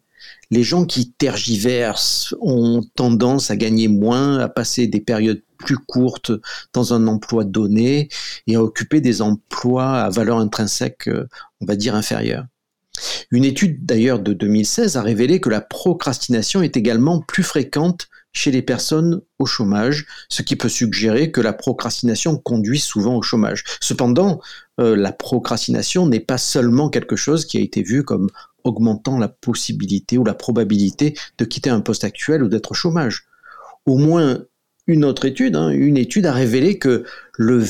Les 0.49 0.63
gens 0.63 0.85
qui 0.85 1.11
tergiversent 1.11 2.33
ont 2.41 2.81
tendance 2.95 3.51
à 3.51 3.55
gagner 3.55 3.87
moins, 3.87 4.39
à 4.39 4.49
passer 4.49 4.87
des 4.87 5.01
périodes 5.01 5.43
plus 5.57 5.77
courtes 5.77 6.31
dans 6.73 6.93
un 6.95 7.05
emploi 7.05 7.43
donné 7.43 8.09
et 8.47 8.55
à 8.55 8.63
occuper 8.63 8.99
des 8.99 9.21
emplois 9.21 10.01
à 10.01 10.09
valeur 10.09 10.39
intrinsèque, 10.39 11.09
on 11.61 11.65
va 11.65 11.75
dire, 11.75 11.93
inférieure. 11.93 12.45
Une 13.31 13.45
étude 13.45 13.85
d'ailleurs 13.85 14.19
de 14.19 14.33
2016 14.33 14.97
a 14.97 15.01
révélé 15.03 15.39
que 15.39 15.49
la 15.49 15.61
procrastination 15.61 16.63
est 16.63 16.75
également 16.75 17.21
plus 17.21 17.43
fréquente 17.43 18.09
chez 18.31 18.51
les 18.51 18.61
personnes 18.61 19.21
au 19.39 19.45
chômage, 19.45 20.05
ce 20.29 20.41
qui 20.41 20.55
peut 20.55 20.69
suggérer 20.69 21.31
que 21.31 21.41
la 21.41 21.53
procrastination 21.53 22.37
conduit 22.37 22.79
souvent 22.79 23.15
au 23.15 23.21
chômage. 23.21 23.63
Cependant, 23.81 24.39
euh, 24.79 24.95
la 24.95 25.11
procrastination 25.11 26.07
n'est 26.07 26.19
pas 26.19 26.37
seulement 26.37 26.89
quelque 26.89 27.15
chose 27.15 27.45
qui 27.45 27.57
a 27.57 27.61
été 27.61 27.81
vu 27.81 28.03
comme 28.03 28.29
augmentant 28.63 29.17
la 29.17 29.29
possibilité 29.29 30.17
ou 30.17 30.23
la 30.23 30.33
probabilité 30.33 31.15
de 31.37 31.45
quitter 31.45 31.69
un 31.69 31.81
poste 31.81 32.03
actuel 32.03 32.43
ou 32.43 32.49
d'être 32.49 32.71
au 32.71 32.75
chômage. 32.75 33.25
Au 33.85 33.97
moins 33.97 34.43
une 34.87 35.05
autre 35.05 35.25
étude, 35.25 35.55
hein, 35.55 35.69
une 35.69 35.97
étude 35.97 36.25
a 36.25 36.33
révélé 36.33 36.79
que 36.79 37.05
le, 37.37 37.63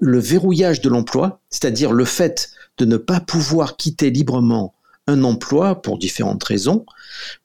le 0.00 0.18
verrouillage 0.18 0.80
de 0.80 0.88
l'emploi, 0.88 1.40
c'est-à-dire 1.50 1.92
le 1.92 2.04
fait 2.04 2.50
de 2.78 2.84
ne 2.84 2.96
pas 2.96 3.20
pouvoir 3.20 3.76
quitter 3.76 4.10
librement 4.10 4.74
un 5.08 5.24
emploi 5.24 5.82
pour 5.82 5.98
différentes 5.98 6.44
raisons 6.44 6.86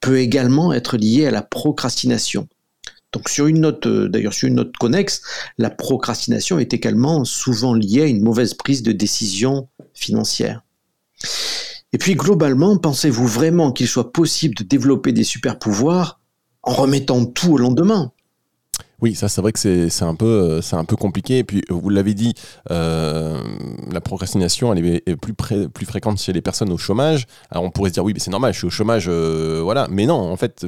peut 0.01 0.19
également 0.19 0.73
être 0.73 0.97
lié 0.97 1.25
à 1.25 1.31
la 1.31 1.41
procrastination. 1.41 2.47
Donc 3.13 3.29
sur 3.29 3.47
une 3.47 3.61
note, 3.61 3.85
euh, 3.85 4.09
d'ailleurs 4.09 4.33
sur 4.33 4.47
une 4.47 4.55
note 4.55 4.75
connexe, 4.77 5.21
la 5.57 5.69
procrastination 5.69 6.59
est 6.59 6.73
également 6.73 7.23
souvent 7.25 7.73
liée 7.73 8.01
à 8.01 8.07
une 8.07 8.23
mauvaise 8.23 8.53
prise 8.53 8.83
de 8.83 8.91
décision 8.91 9.69
financière. 9.93 10.63
Et 11.93 11.97
puis 11.99 12.15
globalement, 12.15 12.75
pensez-vous 12.77 13.27
vraiment 13.27 13.71
qu'il 13.71 13.87
soit 13.87 14.11
possible 14.11 14.55
de 14.55 14.63
développer 14.63 15.11
des 15.11 15.23
super 15.23 15.59
pouvoirs 15.59 16.19
en 16.63 16.73
remettant 16.73 17.25
tout 17.25 17.53
au 17.53 17.57
lendemain? 17.57 18.11
Oui, 19.03 19.15
ça 19.15 19.27
c'est 19.27 19.41
vrai 19.41 19.51
que 19.51 19.59
c'est 19.59 20.03
un, 20.03 20.15
peu, 20.15 20.61
euh, 20.61 20.61
un 20.71 20.85
peu 20.85 20.95
compliqué. 20.95 21.39
Et 21.39 21.43
puis, 21.43 21.61
vous 21.67 21.89
l'avez 21.89 22.13
dit, 22.13 22.33
euh, 22.71 23.37
la 23.91 23.99
procrastination 23.99 24.73
elle 24.73 24.85
est 24.85 25.15
plus, 25.17 25.33
plus 25.33 25.85
fréquente 25.85 26.19
chez 26.19 26.31
les 26.31 26.41
personnes 26.41 26.71
au 26.71 26.77
chômage. 26.77 27.27
Alors 27.51 27.65
on 27.65 27.69
pourrait 27.69 27.89
se 27.89 27.95
dire, 27.95 28.05
oui, 28.05 28.13
mais 28.13 28.21
c'est 28.21 28.31
normal, 28.31 28.53
je 28.53 28.59
suis 28.59 28.67
au 28.67 28.69
chômage, 28.69 29.07
euh, 29.09 29.59
voilà. 29.61 29.87
Mais 29.91 30.05
non, 30.05 30.15
en 30.15 30.37
fait, 30.37 30.65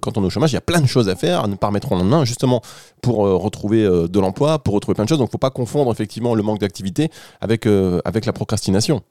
quand 0.00 0.16
on 0.16 0.22
est 0.22 0.26
au 0.26 0.30
chômage, 0.30 0.52
il 0.52 0.54
y 0.54 0.56
a 0.56 0.62
plein 0.62 0.80
de 0.80 0.86
choses 0.86 1.10
à 1.10 1.14
faire, 1.14 1.44
à 1.44 1.46
ne 1.46 1.56
pas 1.56 1.66
remettre 1.66 1.92
en 1.92 2.02
main, 2.02 2.24
justement 2.24 2.62
pour 3.02 3.16
retrouver 3.18 3.84
de 3.84 4.18
l'emploi, 4.20 4.58
pour 4.58 4.72
retrouver 4.72 4.94
plein 4.94 5.04
de 5.04 5.10
choses. 5.10 5.18
Donc 5.18 5.28
il 5.28 5.28
ne 5.28 5.32
faut 5.32 5.38
pas 5.38 5.50
confondre 5.50 5.92
effectivement 5.92 6.34
le 6.34 6.42
manque 6.42 6.60
d'activité 6.60 7.10
avec, 7.42 7.66
avec 8.06 8.24
la 8.24 8.32
procrastination. 8.32 9.02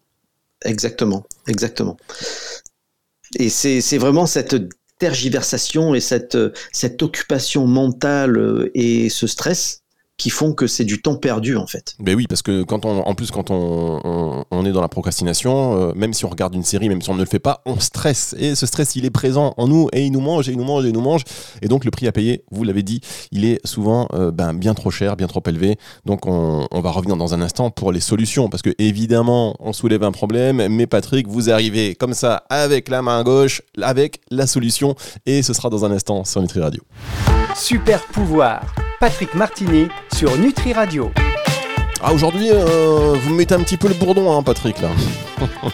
Exactement, 0.63 1.23
exactement. 1.47 1.95
Et 3.37 3.49
c'est 3.49 3.97
vraiment 3.99 4.25
cette 4.25 4.55
tergiversation 4.99 5.95
et 5.95 5.99
cette, 5.99 6.37
cette 6.71 7.01
occupation 7.03 7.67
mentale 7.67 8.37
euh, 8.37 8.71
et 8.73 9.09
ce 9.09 9.27
stress 9.27 9.84
qui 10.17 10.29
font 10.29 10.53
que 10.53 10.65
c'est 10.65 10.85
du 10.85 11.01
temps 11.01 11.15
perdu 11.15 11.57
en 11.57 11.67
fait. 11.67 11.95
Ben 11.99 12.15
oui, 12.15 12.25
parce 12.27 12.41
que 12.41 12.63
quand 12.63 12.85
on, 12.85 13.01
en 13.01 13.15
plus 13.15 13.31
quand 13.31 13.51
on, 13.51 14.45
on, 14.49 14.65
est 14.65 14.71
dans 14.71 14.81
la 14.81 14.87
procrastination, 14.87 15.89
euh, 15.89 15.93
même 15.93 16.13
si 16.13 16.23
on 16.25 16.29
regarde 16.29 16.55
une 16.55 16.63
série, 16.63 16.87
même 16.87 17.01
si 17.01 17.09
on 17.09 17.15
ne 17.15 17.19
le 17.19 17.25
fait 17.25 17.39
pas, 17.39 17.61
on 17.65 17.79
stresse 17.79 18.33
et 18.39 18.55
ce 18.55 18.65
stress 18.65 18.95
il 18.95 19.05
est 19.05 19.09
présent 19.09 19.53
en 19.57 19.67
nous 19.67 19.89
et 19.91 20.05
il 20.05 20.11
nous 20.11 20.21
mange 20.21 20.47
et 20.47 20.53
il 20.53 20.57
nous 20.57 20.63
mange 20.63 20.85
et 20.85 20.89
il 20.89 20.93
nous 20.93 21.01
mange 21.01 21.23
et 21.61 21.67
donc 21.67 21.83
le 21.83 21.91
prix 21.91 22.07
à 22.07 22.11
payer, 22.11 22.43
vous 22.49 22.63
l'avez 22.63 22.83
dit, 22.83 23.01
il 23.31 23.43
est 23.43 23.59
souvent 23.65 24.07
euh, 24.13 24.31
ben, 24.31 24.53
bien 24.53 24.73
trop 24.73 24.89
cher, 24.89 25.17
bien 25.17 25.27
trop 25.27 25.43
élevé. 25.47 25.77
Donc 26.05 26.25
on, 26.27 26.65
on, 26.71 26.81
va 26.81 26.91
revenir 26.91 27.17
dans 27.17 27.33
un 27.33 27.41
instant 27.41 27.69
pour 27.69 27.91
les 27.91 27.99
solutions 27.99 28.47
parce 28.47 28.61
que 28.61 28.73
évidemment 28.77 29.55
on 29.59 29.73
soulève 29.73 30.03
un 30.03 30.11
problème, 30.11 30.65
mais 30.69 30.87
Patrick 30.87 31.27
vous 31.27 31.49
arrivez 31.49 31.95
comme 31.95 32.13
ça 32.13 32.43
avec 32.49 32.87
la 32.87 33.01
main 33.01 33.23
gauche, 33.23 33.61
avec 33.81 34.21
la 34.31 34.47
solution 34.47 34.95
et 35.25 35.41
ce 35.41 35.53
sera 35.53 35.69
dans 35.69 35.83
un 35.83 35.91
instant 35.91 36.23
sur 36.23 36.41
Nutri 36.41 36.61
Radio. 36.61 36.81
Super 37.55 38.01
pouvoir 38.07 38.61
Patrick 38.99 39.33
Martini 39.35 39.87
sur 40.13 40.37
Nutri 40.37 40.73
Radio. 40.73 41.11
Ah, 42.01 42.13
aujourd'hui, 42.13 42.49
euh, 42.51 43.15
vous 43.21 43.33
mettez 43.33 43.55
un 43.55 43.59
petit 43.63 43.77
peu 43.77 43.87
le 43.87 43.93
bourdon, 43.93 44.31
hein, 44.37 44.43
Patrick, 44.43 44.79
là. 44.81 44.89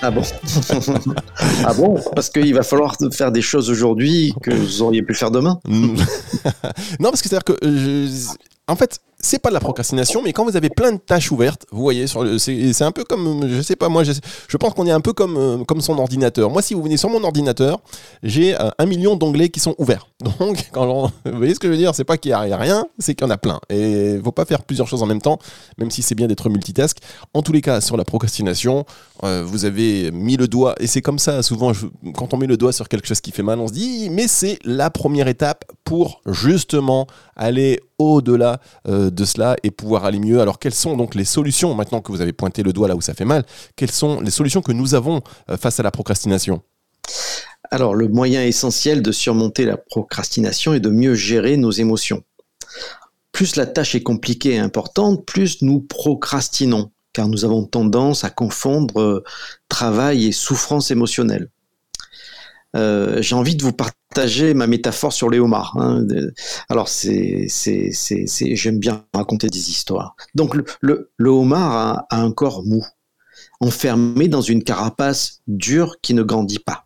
ah 0.01 0.11
bon 0.11 0.21
Ah 1.65 1.73
bon 1.73 1.99
Parce 2.15 2.29
qu'il 2.29 2.53
va 2.53 2.63
falloir 2.63 2.95
faire 3.11 3.31
des 3.31 3.41
choses 3.41 3.69
aujourd'hui 3.69 4.33
que 4.41 4.51
vous 4.51 4.81
auriez 4.81 5.03
pu 5.03 5.13
faire 5.13 5.31
demain 5.31 5.59
Non, 5.67 7.09
parce 7.09 7.21
que 7.21 7.29
c'est-à-dire 7.29 7.43
que, 7.43 7.57
euh, 7.65 8.07
en 8.67 8.75
fait, 8.75 8.99
c'est 9.21 9.39
pas 9.39 9.49
de 9.49 9.53
la 9.53 9.59
procrastination, 9.59 10.21
mais 10.21 10.33
quand 10.33 10.45
vous 10.45 10.55
avez 10.55 10.69
plein 10.69 10.93
de 10.93 10.97
tâches 10.97 11.31
ouvertes, 11.31 11.65
vous 11.71 11.81
voyez, 11.81 12.05
c'est 12.07 12.83
un 12.83 12.91
peu 12.91 13.03
comme, 13.03 13.47
je 13.47 13.61
sais 13.61 13.75
pas, 13.75 13.89
moi, 13.89 14.03
je, 14.03 14.57
pense 14.57 14.73
qu'on 14.73 14.85
est 14.85 14.91
un 14.91 15.01
peu 15.01 15.13
comme, 15.13 15.37
euh, 15.37 15.63
comme 15.63 15.81
son 15.81 15.97
ordinateur. 15.97 16.49
Moi, 16.49 16.61
si 16.61 16.73
vous 16.73 16.83
venez 16.83 16.97
sur 16.97 17.09
mon 17.09 17.23
ordinateur, 17.23 17.79
j'ai 18.23 18.59
euh, 18.59 18.69
un 18.77 18.85
million 18.85 19.15
d'onglets 19.15 19.49
qui 19.49 19.59
sont 19.59 19.75
ouverts. 19.77 20.07
Donc, 20.39 20.69
vous 20.75 21.37
voyez 21.37 21.53
ce 21.53 21.59
que 21.59 21.67
je 21.67 21.73
veux 21.73 21.77
dire, 21.77 21.95
c'est 21.95 22.03
pas 22.03 22.17
qu'il 22.17 22.31
y, 22.31 22.33
a 22.33 22.57
rien, 22.57 22.85
c'est 22.99 23.15
qu'il 23.15 23.25
y 23.25 23.29
en 23.29 23.31
a 23.31 23.37
plein. 23.37 23.59
Et 23.69 24.19
faut 24.23 24.31
pas 24.31 24.45
faire 24.45 24.63
plusieurs 24.63 24.87
choses 24.87 25.03
en 25.03 25.07
même 25.07 25.21
temps, 25.21 25.39
même 25.77 25.91
si 25.91 26.01
c'est 26.01 26.15
bien 26.15 26.27
d'être 26.27 26.49
multitask. 26.49 26.97
En 27.33 27.41
tous 27.41 27.51
les 27.51 27.61
cas, 27.61 27.81
sur 27.81 27.97
la 27.97 28.03
procrastination, 28.03 28.85
euh, 29.23 29.43
vous 29.45 29.65
avez 29.65 30.11
mis 30.11 30.37
le 30.37 30.47
doigt, 30.47 30.75
et 30.79 30.87
c'est 30.87 31.01
comme 31.01 31.19
ça, 31.19 31.43
souvent, 31.43 31.71
quand 32.15 32.33
on 32.33 32.37
met 32.37 32.47
le 32.47 32.57
doigt 32.57 32.73
sur 32.73 32.87
quelque 32.87 33.07
chose 33.07 33.21
qui 33.21 33.31
fait 33.31 33.43
mal, 33.43 33.59
on 33.59 33.67
se 33.67 33.73
dit, 33.73 34.09
mais 34.09 34.27
c'est 34.27 34.59
la 34.63 34.89
première 34.89 35.27
étape 35.27 35.65
pour 35.91 36.21
justement 36.25 37.05
aller 37.36 37.81
au-delà 37.98 38.62
de 38.86 39.25
cela 39.25 39.57
et 39.62 39.71
pouvoir 39.71 40.05
aller 40.05 40.19
mieux. 40.19 40.39
Alors 40.39 40.57
quelles 40.57 40.74
sont 40.74 40.95
donc 40.95 41.15
les 41.15 41.25
solutions, 41.25 41.75
maintenant 41.75 42.00
que 42.00 42.13
vous 42.13 42.21
avez 42.21 42.31
pointé 42.31 42.63
le 42.63 42.71
doigt 42.71 42.88
là 42.88 42.95
où 42.95 43.01
ça 43.01 43.13
fait 43.13 43.25
mal, 43.25 43.43
quelles 43.75 43.91
sont 43.91 44.21
les 44.21 44.31
solutions 44.31 44.62
que 44.62 44.71
nous 44.71 44.95
avons 44.95 45.19
euh, 45.50 45.57
face 45.57 45.81
à 45.81 45.83
la 45.83 45.91
procrastination? 45.91 46.62
Alors 47.71 47.93
le 47.93 48.07
moyen 48.07 48.41
essentiel 48.41 49.01
de 49.01 49.12
surmonter 49.12 49.65
la 49.65 49.75
procrastination 49.75 50.74
est 50.74 50.79
de 50.79 50.89
mieux 50.89 51.13
gérer 51.13 51.57
nos 51.57 51.71
émotions. 51.71 52.24
Plus 53.33 53.57
la 53.57 53.65
tâche 53.65 53.93
est 53.93 54.03
compliquée 54.03 54.53
et 54.53 54.60
importante, 54.60 55.25
plus 55.25 55.62
nous 55.62 55.81
procrastinons, 55.81 56.91
car 57.12 57.27
nous 57.27 57.43
avons 57.43 57.65
tendance 57.65 58.24
à 58.24 58.29
confondre 58.29 59.01
euh, 59.01 59.24
travail 59.67 60.27
et 60.27 60.31
souffrance 60.31 60.89
émotionnelle. 60.89 61.50
Euh, 62.75 63.21
j'ai 63.21 63.35
envie 63.35 63.55
de 63.55 63.63
vous 63.63 63.73
partager 63.73 64.53
ma 64.53 64.67
métaphore 64.67 65.13
sur 65.13 65.29
les 65.29 65.39
homards. 65.39 65.75
Hein. 65.77 66.05
Alors, 66.69 66.87
c'est, 66.87 67.45
c'est, 67.49 67.91
c'est, 67.91 68.55
j'aime 68.55 68.79
bien 68.79 69.05
raconter 69.13 69.49
des 69.49 69.69
histoires. 69.69 70.15
Donc, 70.35 70.55
le, 70.55 70.65
le, 71.17 71.29
homard 71.29 72.05
a, 72.09 72.21
un 72.21 72.31
corps 72.31 72.63
mou, 72.65 72.85
enfermé 73.59 74.27
dans 74.27 74.41
une 74.41 74.63
carapace 74.63 75.41
dure 75.47 75.97
qui 76.01 76.13
ne 76.13 76.23
grandit 76.23 76.59
pas. 76.59 76.85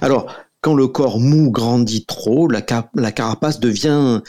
Alors, 0.00 0.32
quand 0.60 0.74
le 0.74 0.88
corps 0.88 1.20
mou 1.20 1.50
grandit 1.50 2.06
trop, 2.06 2.48
la, 2.48 2.62
la 2.94 3.12
carapace 3.12 3.60
devient 3.60 4.22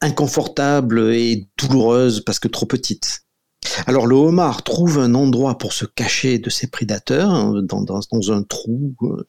inconfortable 0.00 1.12
et 1.12 1.46
douloureuse 1.58 2.22
parce 2.24 2.38
que 2.38 2.48
trop 2.48 2.66
petite. 2.66 3.24
Alors 3.86 4.06
le 4.06 4.16
homard 4.16 4.62
trouve 4.62 4.98
un 4.98 5.14
endroit 5.14 5.58
pour 5.58 5.72
se 5.72 5.84
cacher 5.84 6.38
de 6.38 6.50
ses 6.50 6.66
prédateurs, 6.66 7.30
hein, 7.30 7.62
dans, 7.62 8.32
un 8.32 8.42
trou, 8.42 8.94
euh, 9.02 9.28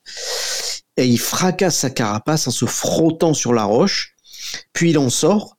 et 0.98 1.06
il 1.06 1.20
fracasse 1.20 1.78
sa 1.78 1.90
carapace 1.90 2.48
en 2.48 2.52
se 2.52 2.66
frottant 2.66 3.34
sur 3.34 3.54
la 3.54 3.64
roche, 3.64 4.16
puis 4.74 4.92
il 4.92 4.98
en 4.98 5.10
sort 5.10 5.58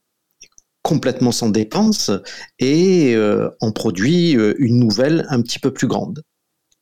complètement 0.83 1.33
sans 1.33 1.51
dépense 1.51 2.11
et 2.59 3.15
euh, 3.15 3.51
en 3.61 3.71
produit 3.71 4.37
euh, 4.37 4.55
une 4.59 4.79
nouvelle 4.79 5.27
un 5.31 5.43
petit 5.43 5.59
peu 5.59 5.73
plus 5.73 5.87
grande. 5.87 6.23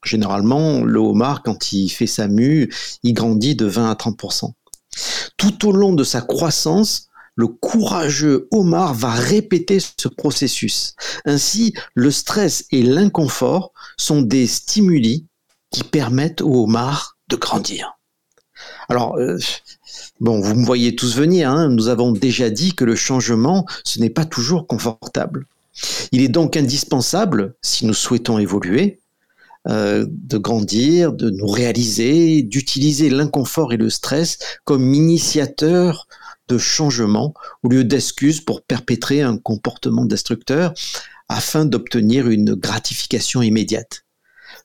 Généralement, 0.05 0.83
le 0.85 1.01
homard, 1.01 1.43
quand 1.43 1.73
il 1.73 1.89
fait 1.89 2.07
sa 2.07 2.29
mue, 2.29 2.73
il 3.03 3.13
grandit 3.15 3.57
de 3.57 3.67
20 3.67 3.91
à 3.91 3.95
30% 3.95 4.53
Tout 5.37 5.67
au 5.67 5.73
long 5.73 5.93
de 5.93 6.05
sa 6.05 6.21
croissance, 6.21 7.08
le 7.39 7.47
courageux 7.47 8.49
homard 8.51 8.95
va 8.95 9.13
répéter 9.13 9.79
ce 9.79 10.09
processus. 10.09 10.95
Ainsi, 11.25 11.73
le 11.95 12.11
stress 12.11 12.65
et 12.73 12.83
l'inconfort 12.83 13.73
sont 13.97 14.23
des 14.23 14.49
stimuli 14.49 15.25
qui 15.71 15.85
permettent 15.85 16.41
au 16.43 16.65
homard 16.65 17.17
de 17.29 17.37
grandir. 17.37 17.97
Alors, 18.89 19.17
euh, 19.19 19.39
bon, 20.19 20.41
vous 20.41 20.57
me 20.57 20.67
voyez 20.67 20.97
tous 20.97 21.15
venir, 21.15 21.49
hein. 21.49 21.69
nous 21.69 21.87
avons 21.87 22.11
déjà 22.11 22.51
dit 22.51 22.75
que 22.75 22.85
le 22.85 22.97
changement, 22.97 23.67
ce 23.85 24.01
n'est 24.01 24.11
pas 24.11 24.25
toujours 24.25 24.67
confortable. 24.67 25.47
Il 26.11 26.23
est 26.23 26.29
donc 26.29 26.57
indispensable, 26.57 27.55
si 27.63 27.87
nous 27.87 27.95
souhaitons 27.95 28.41
évoluer, 28.41 28.99
euh, 29.69 30.07
de 30.09 30.39
grandir, 30.39 31.13
de 31.13 31.31
nous 31.31 31.47
réaliser, 31.47 32.43
d'utiliser 32.43 33.11
l'inconfort 33.11 33.73
et 33.73 33.77
le 33.77 33.91
stress 33.91 34.39
comme 34.65 34.93
initiateur 34.93 36.09
de 36.49 36.59
changement 36.59 37.35
au 37.63 37.69
lieu 37.69 37.85
d'excuses 37.85 38.41
pour 38.41 38.63
perpétrer 38.63 39.23
un 39.23 39.37
comportement 39.39 40.05
destructeur 40.05 40.75
afin 41.29 41.65
d'obtenir 41.65 42.29
une 42.29 42.55
gratification 42.55 43.43
immédiate 43.43 44.05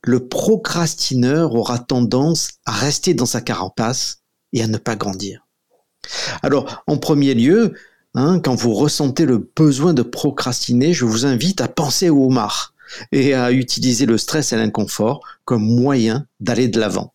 le 0.03 0.27
procrastineur 0.27 1.55
aura 1.55 1.79
tendance 1.79 2.51
à 2.65 2.71
rester 2.71 3.13
dans 3.13 3.25
sa 3.25 3.41
carapace 3.41 4.19
et 4.51 4.61
à 4.61 4.67
ne 4.67 4.77
pas 4.77 4.95
grandir. 4.95 5.47
Alors, 6.41 6.83
en 6.87 6.97
premier 6.97 7.33
lieu, 7.33 7.73
hein, 8.13 8.39
quand 8.39 8.55
vous 8.55 8.73
ressentez 8.73 9.25
le 9.25 9.49
besoin 9.55 9.93
de 9.93 10.01
procrastiner, 10.01 10.93
je 10.93 11.05
vous 11.05 11.25
invite 11.25 11.61
à 11.61 11.67
penser 11.67 12.09
au 12.09 12.25
homard 12.25 12.73
et 13.11 13.33
à 13.33 13.51
utiliser 13.51 14.05
le 14.05 14.17
stress 14.17 14.51
et 14.51 14.57
l'inconfort 14.57 15.21
comme 15.45 15.63
moyen 15.63 16.27
d'aller 16.39 16.67
de 16.67 16.79
l'avant. 16.79 17.13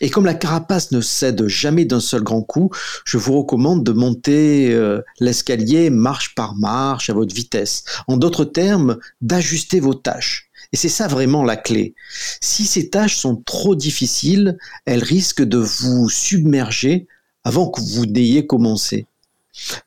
Et 0.00 0.10
comme 0.10 0.26
la 0.26 0.34
carapace 0.34 0.92
ne 0.92 1.00
cède 1.00 1.46
jamais 1.46 1.84
d'un 1.84 2.00
seul 2.00 2.22
grand 2.22 2.42
coup, 2.42 2.70
je 3.04 3.18
vous 3.18 3.38
recommande 3.38 3.84
de 3.84 3.92
monter 3.92 4.72
euh, 4.72 5.00
l'escalier 5.20 5.90
marche 5.90 6.34
par 6.34 6.54
marche 6.56 7.10
à 7.10 7.14
votre 7.14 7.34
vitesse. 7.34 7.84
En 8.06 8.16
d'autres 8.16 8.44
termes, 8.44 8.98
d'ajuster 9.20 9.80
vos 9.80 9.94
tâches. 9.94 10.50
Et 10.72 10.76
c'est 10.76 10.88
ça 10.88 11.06
vraiment 11.06 11.44
la 11.44 11.56
clé. 11.56 11.94
Si 12.40 12.66
ces 12.66 12.90
tâches 12.90 13.16
sont 13.16 13.36
trop 13.36 13.76
difficiles, 13.76 14.58
elles 14.86 15.04
risquent 15.04 15.44
de 15.44 15.58
vous 15.58 16.08
submerger 16.08 17.06
avant 17.44 17.68
que 17.68 17.80
vous 17.80 18.06
n'ayez 18.06 18.46
commencé, 18.46 19.06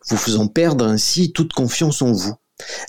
vous 0.07 0.17
faisant 0.17 0.47
perdre 0.47 0.85
ainsi 0.85 1.31
toute 1.31 1.53
confiance 1.53 2.01
en 2.01 2.11
vous. 2.11 2.35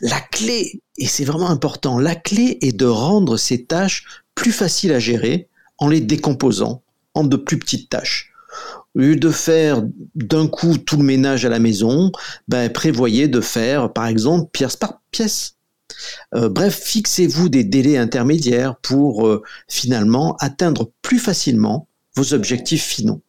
La 0.00 0.20
clé, 0.20 0.80
et 0.96 1.06
c'est 1.06 1.24
vraiment 1.24 1.50
important, 1.50 1.98
la 1.98 2.14
clé 2.14 2.58
est 2.62 2.76
de 2.76 2.86
rendre 2.86 3.36
ces 3.36 3.64
tâches 3.64 4.04
plus 4.34 4.52
faciles 4.52 4.92
à 4.92 4.98
gérer 4.98 5.48
en 5.78 5.88
les 5.88 6.00
décomposant 6.00 6.82
de 7.24 7.36
plus 7.36 7.58
petites 7.58 7.90
tâches. 7.90 8.32
Au 8.94 9.00
lieu 9.00 9.16
de 9.16 9.30
faire 9.30 9.82
d'un 10.14 10.46
coup 10.48 10.78
tout 10.78 10.96
le 10.96 11.04
ménage 11.04 11.44
à 11.44 11.48
la 11.48 11.58
maison, 11.58 12.10
ben, 12.48 12.72
prévoyez 12.72 13.28
de 13.28 13.40
faire, 13.40 13.92
par 13.92 14.06
exemple, 14.06 14.50
pièce 14.52 14.76
par 14.76 15.00
pièce 15.10 15.54
Euh, 16.34 16.48
bref, 16.48 16.80
fixez-vous 16.82 17.48
des 17.48 17.64
délais 17.64 17.96
intermédiaires 17.96 18.76
pour 18.76 19.26
euh, 19.26 19.42
finalement 19.68 20.36
atteindre 20.38 20.90
plus 21.02 21.18
facilement 21.18 21.88
vos 22.14 22.34
objectifs 22.34 22.84
finaux. 22.84 23.22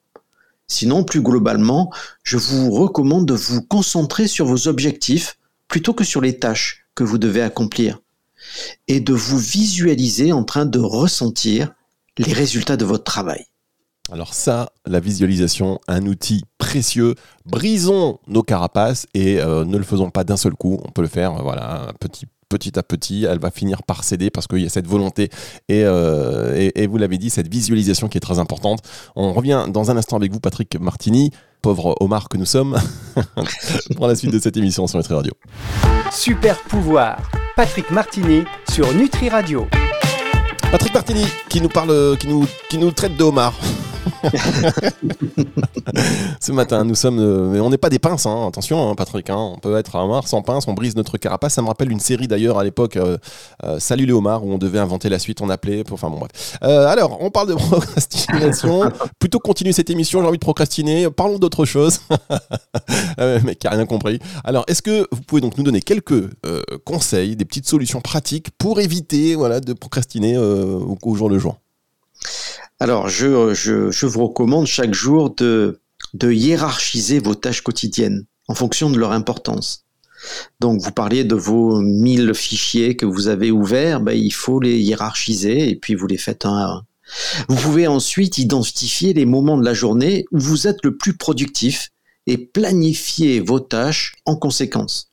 Sinon, 0.67 1.03
plus 1.03 1.21
globalement, 1.21 1.91
je 2.23 2.37
vous 2.37 2.69
recommande 2.69 3.25
de 3.25 3.33
vous 3.33 3.61
concentrer 3.61 4.27
sur 4.27 4.45
vos 4.45 4.67
objectifs 4.67 5.37
plutôt 5.67 5.93
que 5.93 6.03
sur 6.03 6.21
les 6.21 6.37
tâches 6.37 6.85
que 6.95 7.03
vous 7.03 7.17
devez 7.17 7.41
accomplir 7.41 7.99
et 8.87 8.99
de 8.99 9.13
vous 9.13 9.39
visualiser 9.39 10.31
en 10.31 10.43
train 10.43 10.65
de 10.65 10.79
ressentir 10.79 11.73
les 12.17 12.33
résultats 12.33 12.77
de 12.77 12.85
votre 12.85 13.03
travail. 13.03 13.45
Alors 14.11 14.33
ça, 14.33 14.71
la 14.85 14.99
visualisation, 14.99 15.79
un 15.87 16.05
outil 16.05 16.43
précieux. 16.57 17.15
Brisons 17.45 18.19
nos 18.27 18.43
carapaces 18.43 19.05
et 19.13 19.39
euh, 19.39 19.65
ne 19.65 19.77
le 19.77 19.83
faisons 19.83 20.09
pas 20.09 20.23
d'un 20.23 20.37
seul 20.37 20.53
coup. 20.53 20.79
On 20.83 20.91
peut 20.91 21.01
le 21.01 21.07
faire, 21.07 21.33
voilà, 21.43 21.91
petit 21.99 22.25
petit 22.49 22.79
à 22.79 22.83
petit, 22.83 23.25
elle 23.25 23.39
va 23.39 23.51
finir 23.51 23.83
par 23.83 24.03
céder 24.03 24.31
parce 24.31 24.47
qu'il 24.47 24.57
y 24.57 24.65
a 24.65 24.69
cette 24.69 24.87
volonté 24.87 25.29
euh, 25.71 26.55
et, 26.55 26.81
et, 26.81 26.87
vous 26.87 26.97
l'avez 26.97 27.19
dit, 27.19 27.29
cette 27.29 27.47
visualisation 27.47 28.07
qui 28.07 28.17
est 28.17 28.21
très 28.21 28.39
importante. 28.39 28.79
On 29.15 29.33
revient 29.33 29.65
dans 29.69 29.91
un 29.91 29.97
instant 29.97 30.17
avec 30.17 30.31
vous, 30.31 30.39
Patrick 30.39 30.79
Martini, 30.79 31.29
pauvre 31.61 31.95
Omar 31.99 32.27
que 32.27 32.37
nous 32.37 32.47
sommes, 32.47 32.75
pour 33.95 34.07
la 34.07 34.15
suite 34.15 34.33
de 34.33 34.39
cette 34.39 34.57
émission 34.57 34.87
sur 34.87 34.97
Nutri 34.97 35.13
Radio. 35.13 35.33
Super 36.11 36.57
pouvoir, 36.63 37.29
Patrick 37.55 37.91
Martini 37.91 38.43
sur 38.71 38.91
Nutri 38.95 39.29
Radio. 39.29 39.67
Patrick 40.71 40.93
Martini 40.93 41.25
qui 41.49 41.61
nous 41.61 41.69
parle, 41.69 42.17
qui 42.17 42.27
nous, 42.27 42.47
qui 42.69 42.79
nous 42.79 42.91
traite 42.91 43.15
de 43.15 43.23
homard. 43.23 43.53
Ce 46.39 46.51
matin, 46.51 46.83
nous 46.83 46.95
sommes. 46.95 47.19
Euh, 47.19 47.49
mais 47.49 47.59
on 47.59 47.69
n'est 47.69 47.77
pas 47.77 47.89
des 47.89 47.99
pinces, 47.99 48.25
hein, 48.25 48.47
attention, 48.47 48.89
hein, 48.89 48.95
Patrick. 48.95 49.29
Hein, 49.29 49.37
on 49.37 49.57
peut 49.57 49.77
être 49.77 49.95
à 49.95 50.03
homard 50.03 50.27
sans 50.27 50.41
pince, 50.41 50.67
on 50.67 50.73
brise 50.73 50.95
notre 50.95 51.17
carapace. 51.17 51.53
Ça 51.53 51.61
me 51.61 51.67
rappelle 51.67 51.91
une 51.91 51.99
série 51.99 52.27
d'ailleurs 52.27 52.57
à 52.57 52.63
l'époque, 52.63 52.97
euh, 52.97 53.17
euh, 53.63 53.79
Salut 53.79 54.05
les 54.05 54.13
homards, 54.13 54.45
où 54.45 54.53
on 54.53 54.57
devait 54.57 54.79
inventer 54.79 55.09
la 55.09 55.19
suite, 55.19 55.41
on 55.41 55.49
appelait. 55.49 55.83
Pour, 55.83 55.95
enfin 55.95 56.09
bon, 56.09 56.19
bref. 56.19 56.57
alors, 56.61 57.17
on 57.21 57.29
parle 57.29 57.49
de 57.49 57.53
procrastination. 57.55 58.91
Plutôt 59.19 59.39
continuer 59.39 59.73
cette 59.73 59.89
émission, 59.89 60.21
j'ai 60.21 60.27
envie 60.27 60.37
de 60.37 60.43
procrastiner. 60.43 61.09
Parlons 61.09 61.39
d'autre 61.39 61.65
chose. 61.65 62.01
mec 63.17 63.59
qui 63.59 63.67
a 63.67 63.71
rien 63.71 63.85
compris. 63.85 64.19
Alors, 64.43 64.63
est-ce 64.67 64.81
que 64.81 65.07
vous 65.11 65.21
pouvez 65.21 65.41
donc 65.41 65.57
nous 65.57 65.63
donner 65.63 65.81
quelques 65.81 66.29
conseils, 66.85 67.35
des 67.35 67.45
petites 67.45 67.67
solutions 67.67 68.01
pratiques 68.01 68.49
pour 68.57 68.79
éviter 68.79 69.35
voilà, 69.35 69.59
de 69.59 69.73
procrastiner 69.73 70.37
au 70.37 71.15
jour 71.15 71.29
le 71.29 71.39
jour? 71.39 71.57
Alors, 72.79 73.09
je, 73.09 73.53
je, 73.53 73.91
je, 73.91 74.05
vous 74.05 74.27
recommande 74.27 74.65
chaque 74.65 74.93
jour 74.93 75.35
de, 75.35 75.81
de 76.13 76.31
hiérarchiser 76.31 77.19
vos 77.19 77.35
tâches 77.35 77.61
quotidiennes 77.61 78.25
en 78.47 78.55
fonction 78.55 78.89
de 78.89 78.97
leur 78.97 79.11
importance. 79.11 79.85
Donc, 80.59 80.81
vous 80.81 80.91
parliez 80.91 81.23
de 81.23 81.35
vos 81.35 81.81
1000 81.81 82.33
fichiers 82.33 82.95
que 82.95 83.05
vous 83.05 83.27
avez 83.27 83.51
ouverts, 83.51 83.99
ben, 83.99 84.13
il 84.13 84.33
faut 84.33 84.59
les 84.59 84.79
hiérarchiser 84.79 85.69
et 85.69 85.75
puis 85.75 85.95
vous 85.95 86.07
les 86.07 86.17
faites 86.17 86.45
un 86.45 86.57
à 86.57 86.65
un. 86.65 86.85
Vous 87.47 87.55
pouvez 87.55 87.87
ensuite 87.87 88.37
identifier 88.37 89.13
les 89.13 89.25
moments 89.25 89.57
de 89.57 89.65
la 89.65 89.73
journée 89.73 90.25
où 90.31 90.39
vous 90.39 90.67
êtes 90.67 90.83
le 90.83 90.95
plus 90.95 91.17
productif 91.17 91.89
et 92.27 92.37
planifier 92.37 93.39
vos 93.39 93.59
tâches 93.59 94.15
en 94.25 94.35
conséquence. 94.35 95.11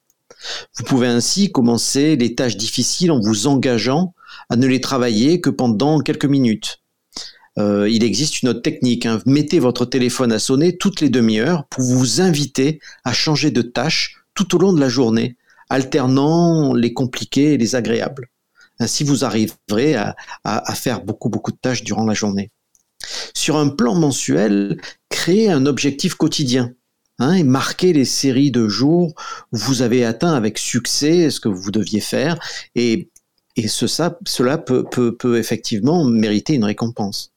Vous 0.76 0.84
pouvez 0.84 1.06
ainsi 1.06 1.50
commencer 1.50 2.16
les 2.16 2.34
tâches 2.34 2.56
difficiles 2.56 3.10
en 3.10 3.20
vous 3.20 3.46
engageant 3.46 4.14
à 4.50 4.56
ne 4.56 4.66
les 4.66 4.80
travailler 4.80 5.40
que 5.40 5.50
pendant 5.50 6.00
quelques 6.00 6.26
minutes. 6.26 6.80
Euh, 7.58 7.88
il 7.88 8.04
existe 8.04 8.42
une 8.42 8.50
autre 8.50 8.62
technique. 8.62 9.06
Hein. 9.06 9.20
Mettez 9.26 9.58
votre 9.58 9.86
téléphone 9.86 10.32
à 10.32 10.38
sonner 10.38 10.76
toutes 10.76 11.00
les 11.00 11.08
demi-heures 11.08 11.66
pour 11.68 11.84
vous 11.84 12.20
inviter 12.20 12.80
à 13.04 13.12
changer 13.12 13.50
de 13.50 13.62
tâche 13.62 14.24
tout 14.34 14.54
au 14.54 14.58
long 14.58 14.72
de 14.72 14.80
la 14.80 14.88
journée, 14.88 15.36
alternant 15.70 16.74
les 16.74 16.92
compliqués 16.92 17.54
et 17.54 17.58
les 17.58 17.74
agréables. 17.74 18.28
Ainsi, 18.78 19.04
vous 19.04 19.24
arriverez 19.24 19.94
à, 19.94 20.74
faire 20.74 21.02
beaucoup, 21.02 21.30
beaucoup 21.30 21.50
de 21.50 21.56
tâches 21.56 21.82
durant 21.82 22.04
la 22.04 22.12
journée. 22.12 22.50
Sur 23.32 23.56
un 23.56 23.68
plan 23.68 23.94
mensuel, 23.94 24.78
créez 25.08 25.50
un 25.50 25.64
objectif 25.64 26.14
quotidien. 26.14 26.72
Hein, 27.18 27.32
et 27.32 27.44
marquez 27.44 27.94
les 27.94 28.04
séries 28.04 28.50
de 28.50 28.68
jours 28.68 29.14
où 29.50 29.56
vous 29.56 29.80
avez 29.80 30.04
atteint 30.04 30.34
avec 30.34 30.58
succès 30.58 31.30
ce 31.30 31.40
que 31.40 31.48
vous 31.48 31.70
deviez 31.70 32.00
faire 32.00 32.38
et, 32.74 33.08
cela 33.68 34.58
peut, 34.58 34.84
peut 34.84 35.38
effectivement 35.38 36.04
mériter 36.04 36.52
une 36.52 36.64
récompense. 36.64 37.32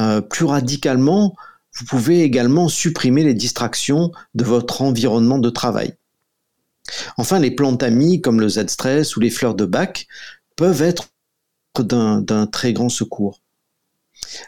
Euh, 0.00 0.20
plus 0.20 0.46
radicalement, 0.46 1.36
vous 1.74 1.84
pouvez 1.84 2.22
également 2.22 2.68
supprimer 2.68 3.22
les 3.22 3.34
distractions 3.34 4.10
de 4.34 4.44
votre 4.44 4.82
environnement 4.82 5.38
de 5.38 5.50
travail. 5.50 5.94
Enfin, 7.16 7.38
les 7.38 7.50
plantes 7.50 7.82
amies 7.82 8.20
comme 8.20 8.40
le 8.40 8.48
Z-stress 8.48 9.16
ou 9.16 9.20
les 9.20 9.30
fleurs 9.30 9.54
de 9.54 9.66
bac 9.66 10.06
peuvent 10.56 10.82
être 10.82 11.08
d'un 11.78 12.46
très 12.46 12.72
grand 12.72 12.88
secours. 12.88 13.40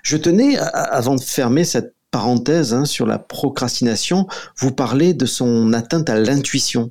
Je 0.02 0.16
tenais, 0.16 0.58
avant 0.58 1.14
de 1.14 1.20
fermer 1.20 1.64
cette 1.64 1.94
parenthèse 2.10 2.74
hein, 2.74 2.84
sur 2.84 3.06
la 3.06 3.18
procrastination, 3.18 4.26
vous 4.58 4.72
parler 4.72 5.14
de 5.14 5.26
son 5.26 5.72
atteinte 5.72 6.10
à 6.10 6.18
l'intuition. 6.18 6.90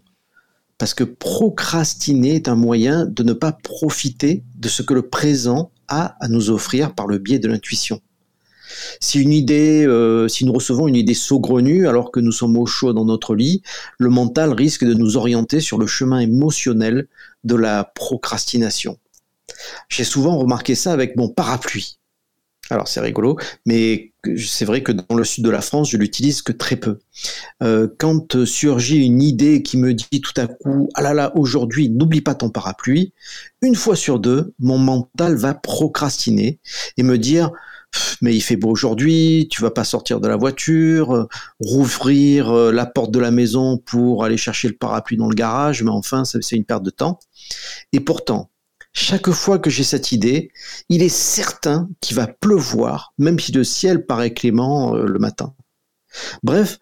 Parce 0.77 0.93
que 0.93 1.03
procrastiner 1.03 2.35
est 2.35 2.47
un 2.47 2.55
moyen 2.55 3.05
de 3.05 3.23
ne 3.23 3.33
pas 3.33 3.51
profiter 3.51 4.43
de 4.55 4.69
ce 4.69 4.81
que 4.81 4.93
le 4.93 5.07
présent 5.07 5.71
a 5.87 6.15
à 6.19 6.27
nous 6.27 6.49
offrir 6.49 6.95
par 6.95 7.05
le 7.05 7.17
biais 7.19 7.39
de 7.39 7.47
l'intuition. 7.47 8.01
Euh, 9.51 10.27
si 10.27 10.45
nous 10.45 10.53
recevons 10.53 10.87
une 10.87 10.95
idée 10.95 11.13
saugrenue 11.13 11.87
alors 11.87 12.11
que 12.11 12.19
nous 12.19 12.31
sommes 12.31 12.57
au 12.57 12.65
chaud 12.65 12.93
dans 12.93 13.05
notre 13.05 13.35
lit, 13.35 13.61
le 13.97 14.09
mental 14.09 14.53
risque 14.53 14.85
de 14.85 14.93
nous 14.93 15.17
orienter 15.17 15.59
sur 15.59 15.77
le 15.77 15.87
chemin 15.87 16.19
émotionnel 16.19 17.07
de 17.43 17.55
la 17.55 17.83
procrastination. 17.83 18.97
J'ai 19.89 20.03
souvent 20.03 20.37
remarqué 20.37 20.75
ça 20.75 20.93
avec 20.93 21.15
mon 21.15 21.29
parapluie. 21.29 21.97
Alors 22.69 22.87
c'est 22.87 23.01
rigolo, 23.01 23.37
mais 23.65 24.13
c'est 24.37 24.63
vrai 24.63 24.81
que 24.81 24.93
dans 24.93 25.15
le 25.15 25.25
sud 25.25 25.43
de 25.43 25.49
la 25.49 25.59
France, 25.61 25.89
je 25.89 25.97
l'utilise 25.97 26.41
que 26.41 26.53
très 26.53 26.77
peu. 26.77 26.99
Euh, 27.61 27.87
quand 27.97 28.45
surgit 28.45 29.03
une 29.03 29.21
idée 29.21 29.61
qui 29.61 29.75
me 29.75 29.93
dit 29.93 30.21
tout 30.21 30.33
à 30.37 30.47
coup 30.47 30.87
ah 30.93 31.01
là 31.01 31.13
là 31.13 31.35
aujourd'hui 31.35 31.89
n'oublie 31.89 32.21
pas 32.21 32.33
ton 32.33 32.49
parapluie, 32.49 33.11
une 33.61 33.75
fois 33.75 33.97
sur 33.97 34.19
deux, 34.19 34.53
mon 34.59 34.77
mental 34.77 35.35
va 35.35 35.53
procrastiner 35.53 36.59
et 36.95 37.03
me 37.03 37.17
dire 37.17 37.51
mais 38.21 38.35
il 38.35 38.41
fait 38.41 38.55
beau 38.55 38.69
aujourd'hui, 38.69 39.47
tu 39.49 39.61
vas 39.61 39.71
pas 39.71 39.83
sortir 39.83 40.19
de 40.19 40.27
la 40.27 40.35
voiture, 40.35 41.13
euh, 41.13 41.27
rouvrir 41.59 42.49
euh, 42.49 42.71
la 42.71 42.85
porte 42.85 43.11
de 43.11 43.19
la 43.19 43.31
maison 43.31 43.77
pour 43.77 44.23
aller 44.23 44.37
chercher 44.37 44.67
le 44.67 44.75
parapluie 44.75 45.17
dans 45.17 45.29
le 45.29 45.35
garage, 45.35 45.83
mais 45.83 45.89
enfin, 45.89 46.23
c'est 46.25 46.55
une 46.55 46.65
perte 46.65 46.83
de 46.83 46.89
temps. 46.89 47.19
Et 47.93 47.99
pourtant, 47.99 48.51
chaque 48.93 49.29
fois 49.31 49.57
que 49.57 49.69
j'ai 49.69 49.83
cette 49.83 50.11
idée, 50.11 50.51
il 50.89 51.01
est 51.01 51.09
certain 51.09 51.89
qu'il 52.01 52.15
va 52.15 52.27
pleuvoir, 52.27 53.13
même 53.17 53.39
si 53.39 53.51
le 53.51 53.63
ciel 53.63 54.05
paraît 54.05 54.33
clément 54.33 54.95
euh, 54.95 55.05
le 55.05 55.19
matin. 55.19 55.53
Bref, 56.43 56.79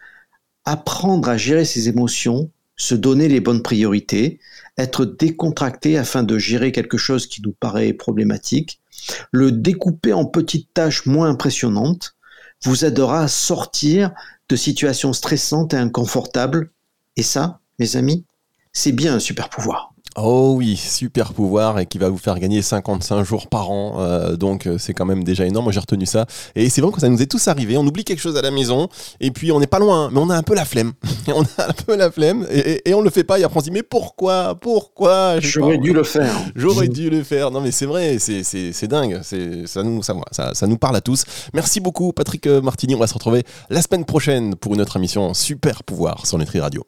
apprendre 0.65 1.29
à 1.29 1.37
gérer 1.37 1.65
ses 1.65 1.87
émotions, 1.87 2.51
se 2.75 2.95
donner 2.95 3.27
les 3.27 3.41
bonnes 3.41 3.61
priorités, 3.61 4.39
être 4.77 5.05
décontracté 5.05 5.97
afin 5.97 6.23
de 6.23 6.37
gérer 6.37 6.71
quelque 6.71 6.97
chose 6.97 7.27
qui 7.27 7.41
nous 7.41 7.51
paraît 7.51 7.93
problématique, 7.93 8.81
le 9.31 9.51
découper 9.51 10.13
en 10.13 10.25
petites 10.25 10.73
tâches 10.73 11.05
moins 11.05 11.29
impressionnantes 11.29 12.15
vous 12.63 12.85
aidera 12.85 13.21
à 13.21 13.27
sortir 13.27 14.11
de 14.49 14.55
situations 14.55 15.13
stressantes 15.13 15.73
et 15.73 15.77
inconfortables. 15.77 16.71
Et 17.15 17.23
ça, 17.23 17.59
mes 17.79 17.95
amis, 17.95 18.25
c'est 18.73 18.91
bien 18.91 19.15
un 19.15 19.19
super 19.19 19.49
pouvoir. 19.49 19.93
Oh 20.21 20.55
oui, 20.57 20.75
super 20.75 21.33
pouvoir 21.33 21.79
et 21.79 21.85
qui 21.85 21.97
va 21.97 22.09
vous 22.09 22.17
faire 22.17 22.37
gagner 22.39 22.61
55 22.61 23.23
jours 23.23 23.47
par 23.47 23.71
an. 23.71 23.95
Euh, 23.99 24.35
donc 24.35 24.67
euh, 24.67 24.77
c'est 24.77 24.93
quand 24.93 25.05
même 25.05 25.23
déjà 25.23 25.45
énorme. 25.45 25.65
Moi 25.65 25.71
j'ai 25.71 25.79
retenu 25.79 26.05
ça. 26.05 26.25
Et 26.55 26.69
c'est 26.69 26.81
vrai 26.81 26.91
que 26.91 26.99
ça 26.99 27.07
nous 27.07 27.21
est 27.21 27.25
tous 27.31 27.47
arrivé. 27.47 27.77
On 27.77 27.85
oublie 27.87 28.03
quelque 28.03 28.19
chose 28.19 28.35
à 28.35 28.41
la 28.41 28.51
maison 28.51 28.89
et 29.21 29.31
puis 29.31 29.51
on 29.51 29.59
n'est 29.59 29.67
pas 29.67 29.79
loin, 29.79 30.09
mais 30.11 30.19
on 30.19 30.29
a 30.29 30.35
un 30.35 30.43
peu 30.43 30.55
la 30.55 30.65
flemme. 30.65 30.91
on 31.27 31.43
a 31.43 31.69
un 31.69 31.73
peu 31.85 31.95
la 31.95 32.11
flemme 32.11 32.45
et, 32.51 32.89
et, 32.89 32.93
on 32.93 33.01
le 33.01 33.09
fait 33.09 33.23
pas. 33.23 33.39
Et 33.39 33.43
après 33.43 33.57
on 33.57 33.61
se 33.61 33.65
dit 33.65 33.71
mais 33.71 33.83
pourquoi? 33.83 34.55
Pourquoi? 34.55 35.39
J'aurais 35.39 35.77
dû 35.77 35.93
le 35.93 36.03
faire. 36.03 36.35
J'aurais 36.55 36.89
dû 36.89 37.09
le 37.09 37.23
faire. 37.23 37.51
Non 37.51 37.61
mais 37.61 37.71
c'est 37.71 37.85
vrai, 37.85 38.17
c'est 38.19 38.87
dingue. 38.87 39.21
Ça 39.23 39.83
nous, 39.83 40.03
ça, 40.03 40.15
ça, 40.31 40.53
ça 40.53 40.67
nous 40.67 40.77
parle 40.77 40.97
à 40.97 41.01
tous. 41.01 41.23
Merci 41.53 41.79
beaucoup 41.79 42.11
Patrick 42.11 42.45
euh, 42.47 42.61
Martini. 42.61 42.93
On 42.93 42.99
va 42.99 43.07
se 43.07 43.13
retrouver 43.13 43.43
la 43.69 43.81
semaine 43.81 44.03
prochaine 44.03 44.55
pour 44.55 44.73
une 44.73 44.81
autre 44.81 44.97
émission 44.97 45.33
Super 45.33 45.83
Pouvoir 45.83 46.25
sur 46.25 46.37
Nutri 46.37 46.59
Radio. 46.59 46.85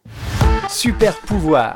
Super 0.69 1.17
Pouvoir, 1.21 1.75